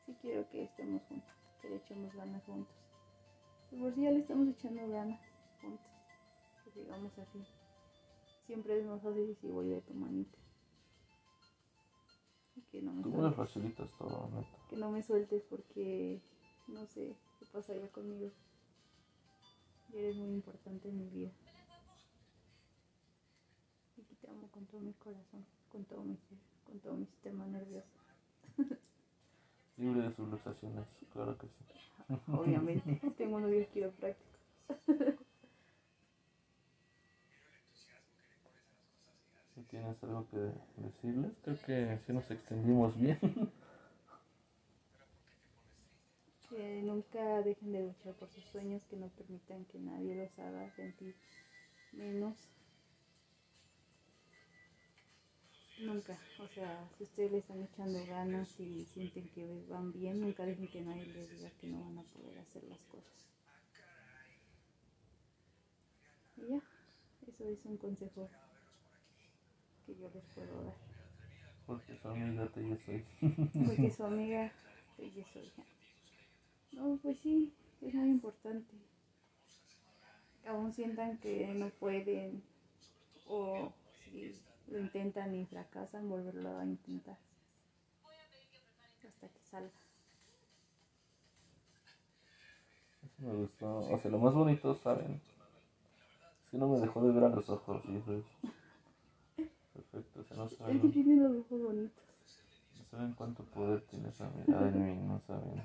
sí 0.06 0.16
quiero 0.20 0.48
que 0.50 0.64
estemos 0.64 1.00
juntos, 1.08 1.30
que 1.62 1.68
le 1.70 1.76
echemos 1.76 2.12
ganas 2.14 2.42
juntos. 2.44 2.74
Por 3.70 3.94
si 3.94 4.02
ya 4.02 4.10
le 4.10 4.18
estamos 4.20 4.48
echando 4.48 4.88
ganas 4.88 5.20
juntos, 5.60 5.86
que 6.64 6.70
sigamos 6.72 7.12
así. 7.18 7.44
Siempre 8.46 8.78
es 8.80 8.86
más 8.86 9.00
fácil 9.02 9.36
si 9.40 9.46
voy 9.48 9.68
de 9.68 9.80
tu 9.82 9.94
manita. 9.94 10.36
Y 12.56 12.60
que 12.72 12.82
no 12.82 12.92
me 12.92 13.02
Tú 13.02 13.10
me 13.10 13.30
facilitas 13.32 13.88
todo, 13.98 14.28
neta. 14.34 14.48
que 14.70 14.76
no 14.76 14.90
me 14.90 15.02
sueltes 15.02 15.42
porque 15.48 16.20
no 16.66 16.84
sé 16.86 17.14
qué 17.38 17.46
pasaría 17.52 17.88
conmigo. 17.92 18.30
Y 19.92 19.98
eres 19.98 20.16
muy 20.16 20.30
importante 20.30 20.88
en 20.88 20.98
mi 20.98 21.08
vida. 21.08 21.30
Y 23.96 24.02
que 24.02 24.14
te 24.16 24.30
amo 24.30 24.48
con 24.50 24.66
todo 24.66 24.80
mi 24.80 24.92
corazón, 24.94 25.44
con 25.70 25.84
todo 25.84 26.02
mi 26.02 26.16
ser, 26.16 26.38
con 26.64 26.78
todo 26.80 26.94
mi 26.94 27.06
sistema 27.06 27.46
nervioso. 27.46 27.88
Libre 29.76 30.02
de 30.02 30.10
fluctuaciones, 30.10 30.86
claro 31.12 31.38
que 31.38 31.46
sí. 31.46 31.64
Obviamente, 32.32 33.00
tengo 33.16 33.36
un 33.36 33.42
novio 33.42 33.66
quiropráctico. 33.72 34.28
Si 39.54 39.60
tienes 39.64 40.02
algo 40.02 40.26
que 40.30 40.52
decirles, 40.80 41.32
creo 41.42 41.58
que 41.64 41.98
sí 42.06 42.12
nos 42.12 42.30
extendimos 42.30 42.98
bien. 42.98 43.18
Que 46.50 46.82
nunca 46.82 47.42
dejen 47.42 47.72
de 47.72 47.82
luchar 47.82 48.14
por 48.14 48.30
sus 48.30 48.44
sueños, 48.44 48.82
que 48.88 48.96
no 48.96 49.08
permitan 49.08 49.64
que 49.66 49.78
nadie 49.78 50.14
los 50.14 50.38
haga 50.38 50.70
sentir 50.70 51.14
menos. 51.92 52.48
Nunca, 55.80 56.18
o 56.40 56.48
sea, 56.48 56.88
si 56.96 57.04
ustedes 57.04 57.30
le 57.30 57.38
están 57.38 57.62
echando 57.62 58.04
ganas 58.06 58.58
y 58.58 58.84
sienten 58.86 59.28
que 59.28 59.46
van 59.68 59.92
bien, 59.92 60.20
nunca 60.20 60.44
dejen 60.44 60.68
que 60.68 60.80
nadie 60.80 61.06
les 61.06 61.30
diga 61.30 61.50
que 61.60 61.68
no 61.68 61.80
van 61.80 61.98
a 61.98 62.02
poder 62.02 62.38
hacer 62.38 62.64
las 62.64 62.82
cosas. 62.86 63.28
Y 66.36 66.48
ya, 66.48 66.60
eso 67.28 67.48
es 67.48 67.64
un 67.64 67.76
consejo 67.76 68.28
que 69.86 69.94
yo 69.94 70.10
les 70.12 70.24
puedo 70.34 70.64
dar. 70.64 70.74
Porque 71.66 71.96
su 71.96 72.08
amiga 72.08 72.48
te 72.48 72.68
yo 72.68 72.76
soy. 72.76 73.04
Porque 73.66 73.90
su 73.96 74.04
amiga, 74.04 74.50
ella 74.98 75.24
soy. 75.32 75.52
No, 76.72 76.98
pues 77.02 77.18
sí, 77.18 77.52
es 77.82 77.94
muy 77.94 78.10
importante. 78.10 78.74
Aún 80.46 80.72
sientan 80.72 81.18
que 81.18 81.46
no 81.54 81.68
pueden 81.70 82.42
o 83.28 83.72
si 84.04 84.32
lo 84.70 84.78
intentan 84.78 85.34
y 85.34 85.44
fracasan, 85.44 86.08
volverlo 86.08 86.56
a 86.56 86.64
intentar 86.64 87.18
hasta 89.06 89.28
que 89.28 89.40
salga. 89.50 89.70
Eso 93.04 93.22
me 93.22 93.34
gustó. 93.34 93.78
O 93.78 93.98
sea, 93.98 94.10
lo 94.10 94.18
más 94.18 94.34
bonito, 94.34 94.74
¿saben? 94.74 95.20
Es 96.44 96.50
que 96.50 96.58
no 96.58 96.68
me 96.68 96.78
dejó 96.80 97.02
de 97.02 97.12
ver 97.12 97.24
a 97.24 97.28
los 97.28 97.48
ojos 97.50 97.82
es 97.84 98.24
perfecto. 99.74 100.20
O 100.20 100.24
sea, 100.24 100.36
no 100.36 100.48
saben, 100.48 100.76
Es 100.76 100.82
que 100.82 100.88
tiene 100.88 101.16
los 101.16 101.36
ojos 101.44 101.62
bonitos. 101.62 102.04
no 102.78 102.84
saben 102.90 103.12
cuánto 103.12 103.42
poder 103.44 103.82
tiene 103.82 104.08
esa 104.08 104.28
mirada 104.30 104.68
en 104.68 104.84
mí, 104.84 105.06
no 105.06 105.20
saben 105.20 105.62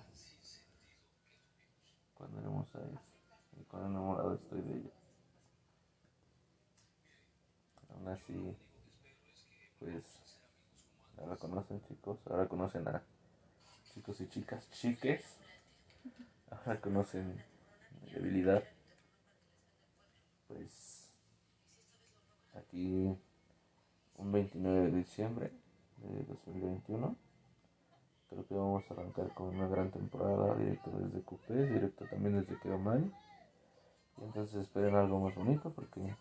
cuán 2.24 2.44
hermosa 2.44 2.80
es 2.80 3.60
y 3.60 3.64
cuán 3.66 3.86
enamorado 3.86 4.36
estoy 4.36 4.62
de 4.62 4.78
ella. 4.78 4.90
Aún 7.90 8.08
así, 8.08 8.56
pues, 9.80 10.04
ahora 11.18 11.36
conocen 11.36 11.82
chicos, 11.88 12.20
ahora 12.28 12.48
conocen 12.48 12.88
a 12.88 13.04
chicos 13.94 14.22
y 14.22 14.28
chicas 14.30 14.70
chiques, 14.72 15.24
ahora 16.50 16.80
conocen 16.80 17.44
mi 18.02 18.12
debilidad. 18.12 18.64
Pues, 20.48 21.10
aquí, 22.56 23.16
un 24.16 24.32
29 24.32 24.92
de 24.92 24.98
diciembre 24.98 25.52
de 25.98 26.24
2021, 26.24 27.16
creo 28.34 28.48
que 28.48 28.56
vamos 28.56 28.84
a 28.90 28.94
arrancar 28.94 29.34
con 29.34 29.48
una 29.50 29.68
gran 29.68 29.92
temporada 29.92 30.56
directo 30.56 30.90
desde 30.92 31.22
Cupés, 31.22 31.72
directo 31.72 32.06
también 32.06 32.40
desde 32.40 32.60
Queomay. 32.60 33.12
Y 34.18 34.24
entonces 34.24 34.56
esperen 34.62 34.96
algo 34.96 35.20
más 35.20 35.36
bonito 35.36 35.72
porque 35.72 36.16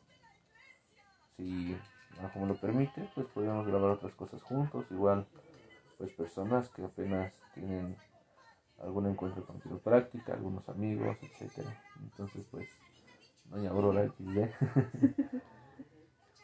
si 1.36 1.76
algo 2.20 2.40
me 2.40 2.46
lo 2.48 2.56
permite, 2.56 3.08
pues 3.14 3.26
podríamos 3.28 3.66
grabar 3.66 3.90
otras 3.90 4.14
cosas 4.14 4.42
juntos, 4.42 4.86
igual 4.90 5.26
pues 5.98 6.12
personas 6.12 6.68
que 6.70 6.84
apenas 6.84 7.32
tienen 7.54 7.96
algún 8.82 9.06
encuentro 9.06 9.44
con 9.46 9.60
quiropráctica, 9.60 10.34
algunos 10.34 10.68
amigos, 10.68 11.16
etcétera. 11.22 11.82
Entonces 12.02 12.44
pues 12.50 12.68
doña 13.46 13.70
Aurora 13.70 14.06
XD. 14.06 14.48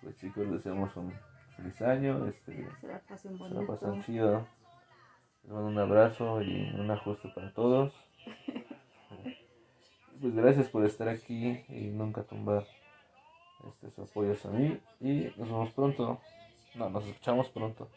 pues 0.02 0.16
chicos, 0.16 0.50
deseamos 0.50 0.96
un 0.96 1.12
feliz 1.56 1.82
año, 1.82 2.26
este 2.26 2.68
Se 2.80 2.86
la 2.86 3.00
pasen 3.00 3.36
se 3.36 3.44
la 3.44 3.54
bonito. 3.54 3.66
pasan 3.66 4.02
chido. 4.02 4.46
Les 5.48 5.54
mando 5.54 5.70
un 5.70 5.78
abrazo 5.78 6.42
y 6.42 6.70
un 6.78 6.90
ajuste 6.90 7.30
para 7.30 7.50
todos. 7.54 7.92
Pues 10.20 10.34
gracias 10.34 10.68
por 10.68 10.84
estar 10.84 11.08
aquí 11.08 11.64
y 11.68 11.92
nunca 11.92 12.24
tumbar 12.24 12.66
este, 13.68 13.88
su 13.92 14.02
apoyo 14.02 14.34
a 14.44 14.48
mí. 14.48 14.76
Y 15.00 15.32
nos 15.36 15.48
vemos 15.48 15.72
pronto. 15.72 16.20
No, 16.74 16.90
nos 16.90 17.06
escuchamos 17.06 17.48
pronto. 17.50 17.88